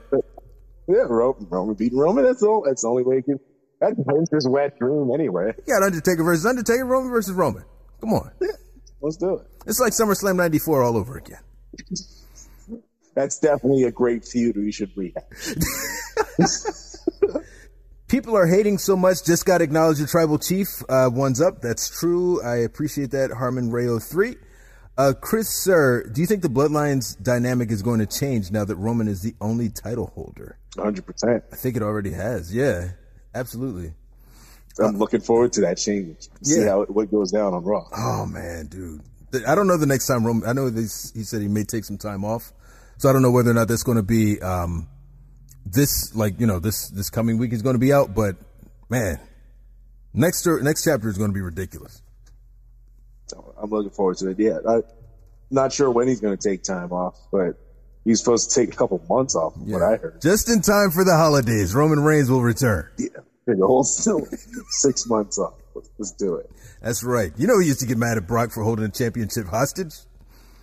[0.88, 1.03] yeah.
[1.07, 2.24] Roman, Roman beating Roman.
[2.26, 2.64] That's all.
[2.66, 3.39] That's the only way you can.
[3.80, 5.53] That's Vince's wet dream anyway.
[5.66, 7.64] You got Undertaker versus Undertaker, Roman versus Roman.
[8.01, 8.32] Come on.
[9.01, 9.47] Let's do it.
[9.68, 11.39] It's like SummerSlam '94 all over again.
[13.16, 15.24] That's definitely a great feud we should rehash.
[18.14, 19.26] People are hating so much.
[19.26, 20.84] Just got to acknowledge the tribal chief.
[20.88, 21.61] Uh, one's up.
[21.61, 22.43] That's true.
[22.43, 23.32] I appreciate that.
[23.32, 24.36] Harmon Rayo three.
[24.95, 28.76] Uh, Chris, sir, do you think the Bloodlines dynamic is going to change now that
[28.76, 30.59] Roman is the only title holder?
[30.76, 31.41] 100%.
[31.51, 32.53] I think it already has.
[32.53, 32.89] Yeah,
[33.34, 33.95] absolutely.
[34.80, 36.30] I'm looking forward to that change.
[36.43, 36.70] See Yeah.
[36.70, 37.88] how it, what goes down on Raw.
[37.97, 39.01] Oh man, dude.
[39.47, 40.47] I don't know the next time Roman.
[40.47, 42.53] I know this, he said he may take some time off,
[42.97, 44.88] so I don't know whether or not that's going to be um,
[45.66, 48.14] this like you know this this coming week is going to be out.
[48.14, 48.36] But
[48.89, 49.20] man,
[50.14, 52.01] next next chapter is going to be ridiculous.
[53.61, 54.39] I'm looking forward to it.
[54.39, 54.84] Yeah, I'm
[55.49, 57.55] not sure when he's going to take time off, but
[58.03, 59.53] he's supposed to take a couple months off.
[59.53, 60.22] from What I heard.
[60.22, 62.89] Just in time for the holidays, Roman Reigns will return.
[62.97, 63.07] Yeah,
[63.47, 64.28] a whole still
[64.70, 65.53] six months off.
[65.76, 66.49] Let's, let's do it.
[66.82, 67.32] That's right.
[67.38, 69.93] You know he used to get mad at Brock for holding the championship hostage.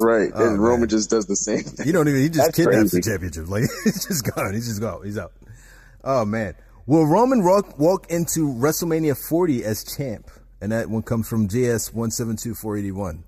[0.01, 0.61] Right, and man.
[0.61, 1.87] Roman just does the same thing.
[1.87, 2.21] You don't even.
[2.21, 3.49] He just That's kidnaps the championship.
[3.49, 4.55] Like he's just gone.
[4.55, 5.05] He's just gone.
[5.05, 5.33] He's out.
[6.03, 6.55] Oh man.
[6.87, 10.29] Will Roman walk, walk into WrestleMania 40 as champ?
[10.61, 13.25] And that one comes from JS one seven two four eighty one.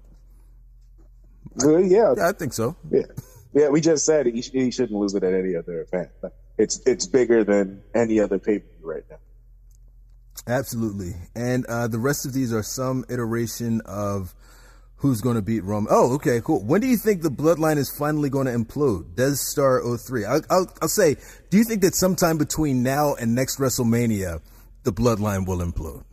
[1.63, 2.77] Uh, yeah, Yeah, I think so.
[2.91, 3.03] yeah,
[3.53, 3.69] yeah.
[3.69, 6.11] We just said he, sh- he shouldn't lose it at any other event.
[6.59, 9.17] It's it's bigger than any other pay per view right now.
[10.47, 11.15] Absolutely.
[11.35, 14.35] And uh, the rest of these are some iteration of
[15.03, 15.93] who's going to beat Roman.
[15.93, 16.63] Oh, okay, cool.
[16.63, 19.17] When do you think the bloodline is finally going to implode?
[19.17, 20.25] Des Star 03.
[20.25, 21.17] I'll, I'll, I'll say,
[21.51, 24.41] do you think that sometime between now and next WrestleMania,
[24.85, 26.05] the bloodline will implode?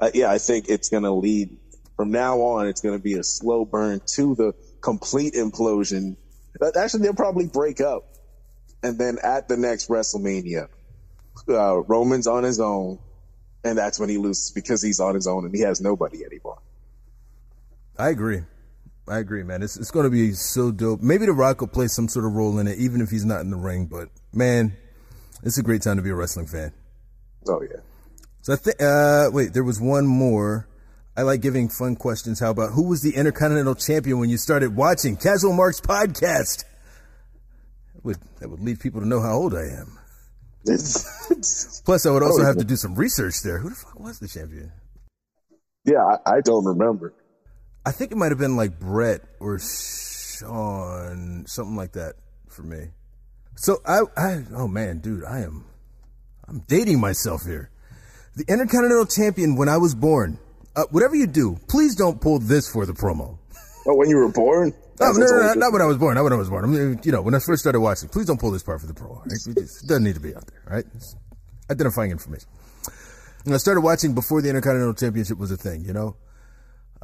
[0.00, 1.54] Uh, yeah, I think it's going to lead
[1.94, 2.68] from now on.
[2.68, 6.16] It's going to be a slow burn to the complete implosion.
[6.74, 8.04] Actually, they'll probably break up,
[8.82, 10.68] and then at the next WrestleMania,
[11.50, 12.98] uh, Roman's on his own,
[13.62, 16.45] and that's when he loses because he's on his own and he has nobody anymore.
[17.98, 18.42] I agree.
[19.08, 19.62] I agree, man.
[19.62, 21.00] It's it's going to be so dope.
[21.00, 23.40] Maybe The Rock will play some sort of role in it, even if he's not
[23.40, 23.86] in the ring.
[23.86, 24.76] But man,
[25.42, 26.72] it's a great time to be a wrestling fan.
[27.48, 27.80] Oh yeah,
[28.42, 30.68] So I think, uh, wait, there was one more.
[31.16, 32.40] I like giving fun questions.
[32.40, 36.64] How about who was the Intercontinental Champion when you started watching Casual Marks podcast?
[37.94, 39.98] That would, that would lead people to know how old I am.
[40.66, 43.58] Plus, I would also have to do some research there.
[43.58, 44.72] Who the fuck was the champion?
[45.84, 47.14] Yeah, I, I don't remember.
[47.86, 52.14] I think it might have been like Bret or Shawn, something like that
[52.48, 52.88] for me.
[53.54, 55.64] So I, I, oh man, dude, I am,
[56.48, 57.70] I'm dating myself here.
[58.34, 60.40] The Intercontinental Champion when I was born.
[60.74, 63.38] Uh, whatever you do, please don't pull this for the promo.
[63.86, 64.74] Oh, when you were born?
[64.98, 66.16] No, no, no, no, not when I was born.
[66.16, 66.64] Not when I was born.
[66.64, 68.08] I mean, you know, when I first started watching.
[68.08, 69.20] Please don't pull this part for the promo.
[69.20, 69.26] Right?
[69.26, 70.84] It, just, it doesn't need to be out there, right?
[70.94, 71.14] It's
[71.70, 72.48] identifying information.
[73.44, 76.16] And I started watching before the Intercontinental Championship was a thing, you know?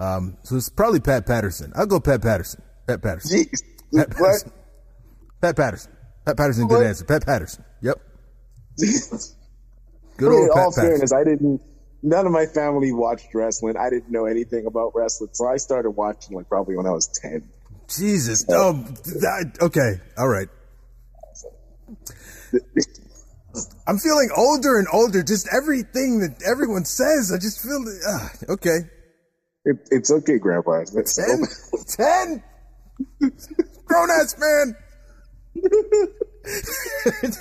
[0.03, 1.73] Um, so it's probably Pat Patterson.
[1.77, 2.61] I'll go Pat Patterson.
[2.89, 3.39] Pat Patterson.
[3.45, 3.63] Jeez.
[3.95, 4.17] Pat What?
[4.19, 4.53] Patterson.
[5.41, 5.93] Pat Patterson.
[6.27, 6.87] Pat Patterson, good What?
[6.87, 7.05] answer.
[7.05, 7.65] Pat Patterson.
[7.83, 8.01] Yep.
[8.01, 8.85] I
[10.17, 10.83] Good mean, old in Pat all Patterson.
[10.91, 11.61] fairness, I didn't.
[12.03, 13.77] None of my family watched wrestling.
[13.77, 17.07] I didn't know anything about wrestling, so I started watching like probably when I was
[17.07, 17.49] ten.
[17.89, 18.45] Jesus.
[18.49, 20.01] Oh, that, okay.
[20.19, 20.49] All right.
[23.87, 25.23] I'm feeling older and older.
[25.23, 27.85] Just everything that everyone says, I just feel.
[28.09, 28.79] Uh, okay.
[29.65, 30.81] It, it's okay, Grandpa.
[30.83, 31.45] It's- Ten?
[31.89, 32.43] Ten?
[33.85, 34.77] Grown ass man.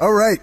[0.00, 0.38] All right.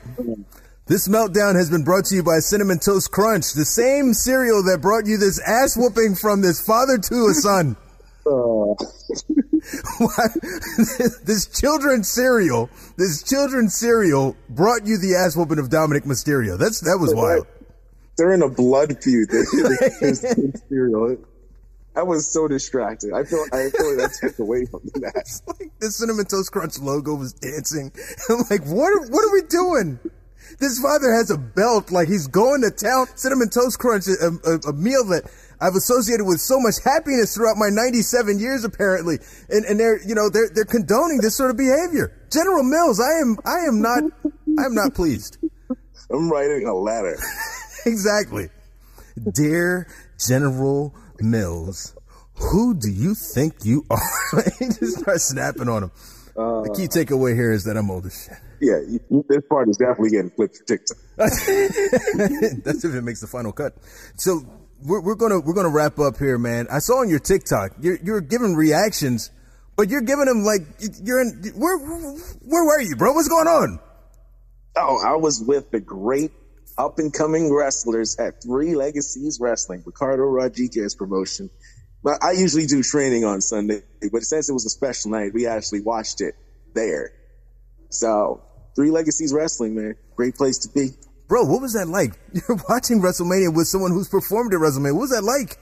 [0.88, 4.82] This meltdown has been brought to you by Cinnamon Toast Crunch, the same cereal that
[4.82, 7.76] brought you this ass whooping from this father to a son.
[9.98, 10.28] Why-
[11.26, 16.58] this children's cereal, this children's cereal brought you the ass whooping of Dominik Mysterio.
[16.58, 17.48] That's that was wild.
[18.22, 19.32] They're in a blood feud.
[20.70, 21.18] Cereal.
[21.96, 23.14] I was so distracted.
[23.14, 25.42] I feel I feel like that took away from the match.
[25.48, 27.92] like the cinnamon toast crunch logo was dancing.
[28.30, 28.94] I'm like, what?
[28.94, 30.00] Are, what are we doing?
[30.60, 33.08] This father has a belt, like he's going to town.
[33.16, 35.24] Cinnamon toast crunch, a, a, a meal that
[35.60, 39.18] I've associated with so much happiness throughout my 97 years, apparently.
[39.50, 42.14] And and they're you know they're they're condoning this sort of behavior.
[42.32, 44.04] General Mills, I am I am not
[44.60, 45.40] I am not pleased.
[46.12, 47.18] I'm writing a letter.
[47.86, 48.50] exactly.
[49.34, 49.88] Dear
[50.26, 51.96] General Mills,
[52.36, 54.00] who do you think you are?
[54.60, 55.92] just starts snapping on him.
[56.36, 58.38] the key uh, takeaway here is that I'm old as shit.
[58.62, 58.80] Yeah,
[59.28, 60.98] this part is definitely getting flipped to TikTok.
[61.18, 63.74] That's if it makes the final cut.
[64.16, 64.42] So
[64.84, 66.68] we're, we're gonna we're gonna wrap up here, man.
[66.72, 69.32] I saw on your TikTok you're you're giving reactions,
[69.76, 70.62] but you're giving them like
[71.04, 73.14] you're in where where were you, bro?
[73.14, 73.80] What's going on?
[74.78, 76.32] Oh, I was with the great
[76.78, 81.50] up and coming wrestlers at Three Legacies Wrestling, Ricardo Rodriguez promotion.
[82.04, 85.46] But I usually do training on Sunday, but since it was a special night, we
[85.46, 86.36] actually watched it
[86.74, 87.12] there.
[87.90, 88.42] So
[88.76, 90.90] Three Legacies Wrestling, man, great place to be.
[91.28, 92.14] Bro, what was that like?
[92.34, 94.94] You're watching WrestleMania with someone who's performed at WrestleMania.
[94.94, 95.58] What was that like?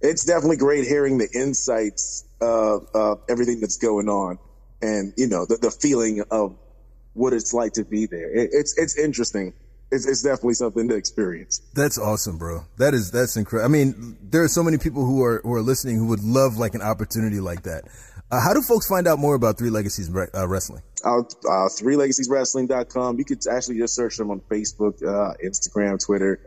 [0.00, 4.38] It's definitely great hearing the insights of, of everything that's going on,
[4.82, 6.56] and you know the, the feeling of
[7.14, 8.30] what it's like to be there.
[8.30, 9.54] It, it's it's interesting.
[9.90, 11.60] It's, it's definitely something to experience.
[11.74, 12.64] That's awesome, bro.
[12.78, 13.68] That is that's incredible.
[13.68, 16.56] I mean, there are so many people who are who are listening who would love
[16.56, 17.84] like an opportunity like that.
[18.30, 20.82] Uh, how do folks find out more about Three Legacies uh, Wrestling?
[21.04, 23.18] uh, uh, threelegacieswrestling.com.
[23.18, 26.40] You could actually just search them on Facebook, uh, Instagram, Twitter.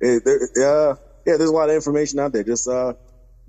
[0.00, 0.96] It, there, uh,
[1.26, 2.44] yeah, there's a lot of information out there.
[2.44, 2.94] Just uh,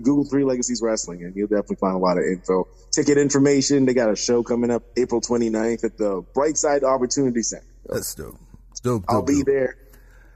[0.02, 2.68] Google Three Legacies Wrestling and you'll definitely find a lot of info.
[2.92, 3.86] Ticket information.
[3.86, 7.66] They got a show coming up April 29th at the Brightside Opportunity Center.
[7.86, 8.38] That's dope.
[8.82, 9.06] It's dope.
[9.08, 9.46] I'll be dope.
[9.46, 9.78] there.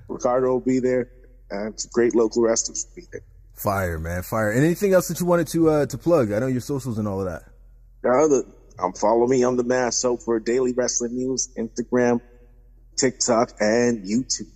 [0.07, 1.09] Ricardo will be there.
[1.49, 3.21] And some great local wrestlers will be there.
[3.53, 4.51] Fire, man, fire.
[4.51, 6.31] And anything else that you wanted to uh, to plug?
[6.31, 7.43] I know your socials and all of that.
[8.03, 8.45] The,
[8.77, 12.21] um, follow me on the Masked Hope for daily wrestling news, Instagram,
[12.97, 14.51] TikTok, and YouTube.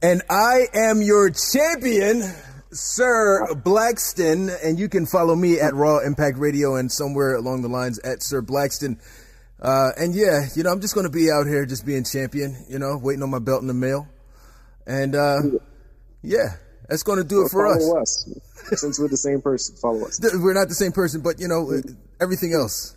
[0.00, 2.22] And I am your champion,
[2.70, 7.68] Sir Blackston, and you can follow me at Raw Impact Radio and somewhere along the
[7.68, 8.98] lines at Sir Blackston.
[9.62, 12.66] Uh, and yeah, you know, I'm just going to be out here just being champion,
[12.68, 14.08] you know, waiting on my belt in the mail.
[14.88, 15.38] And uh,
[16.20, 16.56] yeah,
[16.88, 17.78] that's going to do it for us.
[17.78, 18.28] follow us.
[18.74, 20.20] Since we're the same person, follow us.
[20.20, 21.80] We're not the same person, but you know,
[22.20, 22.96] everything else,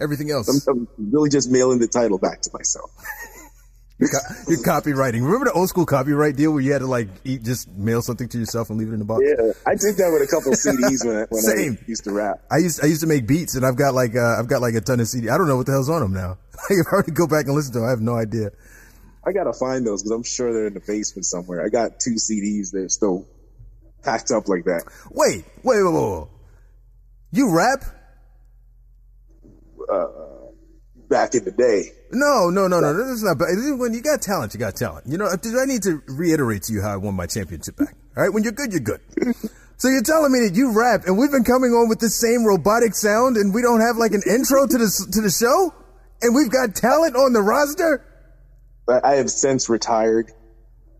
[0.00, 0.68] everything else.
[0.68, 2.90] I'm, I'm really just mailing the title back to myself.
[4.00, 5.24] Co- Your copywriting.
[5.24, 8.28] Remember the old school copyright deal where you had to like eat, just mail something
[8.28, 9.22] to yourself and leave it in the box?
[9.24, 11.78] Yeah, I did that with a couple of CDs when I, when Same.
[11.80, 12.42] I used to rap.
[12.50, 14.74] I used I used to make beats, and I've got like uh, I've got like
[14.74, 15.28] a ton of CD.
[15.30, 16.38] I don't know what the hell's on them now.
[16.70, 18.50] Like if I were to go back and listen to them, I have no idea.
[19.26, 21.64] I gotta find those because I'm sure they're in the basement somewhere.
[21.64, 23.26] I got two CDs that are still
[24.02, 24.84] packed up like that.
[25.10, 26.26] Wait, wait, wait, wait, wait.
[27.32, 27.84] You rap?
[31.08, 32.94] Back in the day, No, no, no, no.
[32.94, 33.38] This is not.
[33.38, 33.48] bad.
[33.78, 35.06] When you got talent, you got talent.
[35.06, 37.94] You know, I need to reiterate to you how I won my championship back?
[38.16, 39.00] All right, when you're good, you're good.
[39.76, 42.44] so you're telling me that you rap, and we've been coming on with the same
[42.44, 45.74] robotic sound, and we don't have like an intro to the to the show,
[46.22, 48.04] and we've got talent on the roster.
[48.86, 50.30] But I have since retired.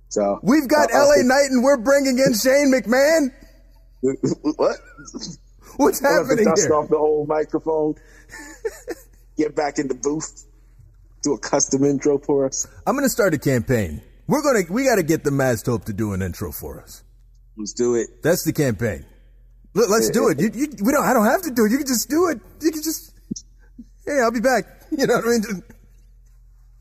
[0.08, 3.32] So we've got uh, LA Knight, and we're bringing in Shane McMahon.
[4.56, 4.76] what?
[5.76, 6.74] What's happening dust here?
[6.74, 7.94] off the old microphone.
[9.36, 10.46] Get back in the booth.
[11.22, 12.66] Do a custom intro for us.
[12.86, 14.02] I'm gonna start a campaign.
[14.26, 17.02] We're gonna we got to get the Masked Hope to do an intro for us.
[17.56, 18.22] Let's do it.
[18.22, 19.06] That's the campaign.
[19.74, 20.40] Let, us do it.
[20.40, 21.04] You, you, we don't.
[21.04, 21.72] I don't have to do it.
[21.72, 22.40] You can just do it.
[22.60, 23.12] You can just.
[24.06, 24.64] Hey, I'll be back.
[24.96, 25.62] You know what I mean?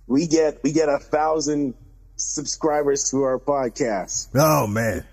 [0.06, 1.74] We get we get a thousand
[2.16, 4.28] subscribers to our podcast.
[4.36, 5.04] Oh man,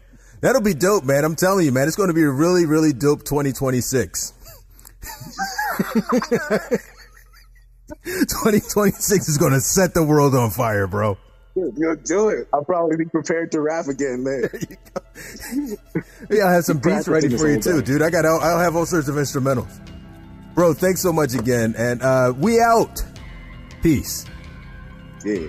[0.42, 1.24] that'll be dope, man.
[1.24, 1.86] I'm telling you, man.
[1.86, 4.34] It's going to be a really, really dope 2026.
[8.04, 11.18] 2026 is going to set the world on fire, bro.
[11.54, 12.48] You'll do it.
[12.52, 14.48] I'll probably be prepared to rap again, man.
[16.30, 18.02] yeah, I'll have some beats ready for you too, dude.
[18.02, 18.24] I got.
[18.24, 19.80] I'll, I'll, have all sorts of instrumentals,
[20.54, 20.72] bro.
[20.72, 23.02] Thanks so much again, and uh, we out.
[23.82, 24.26] Peace.
[25.24, 25.48] Yeah.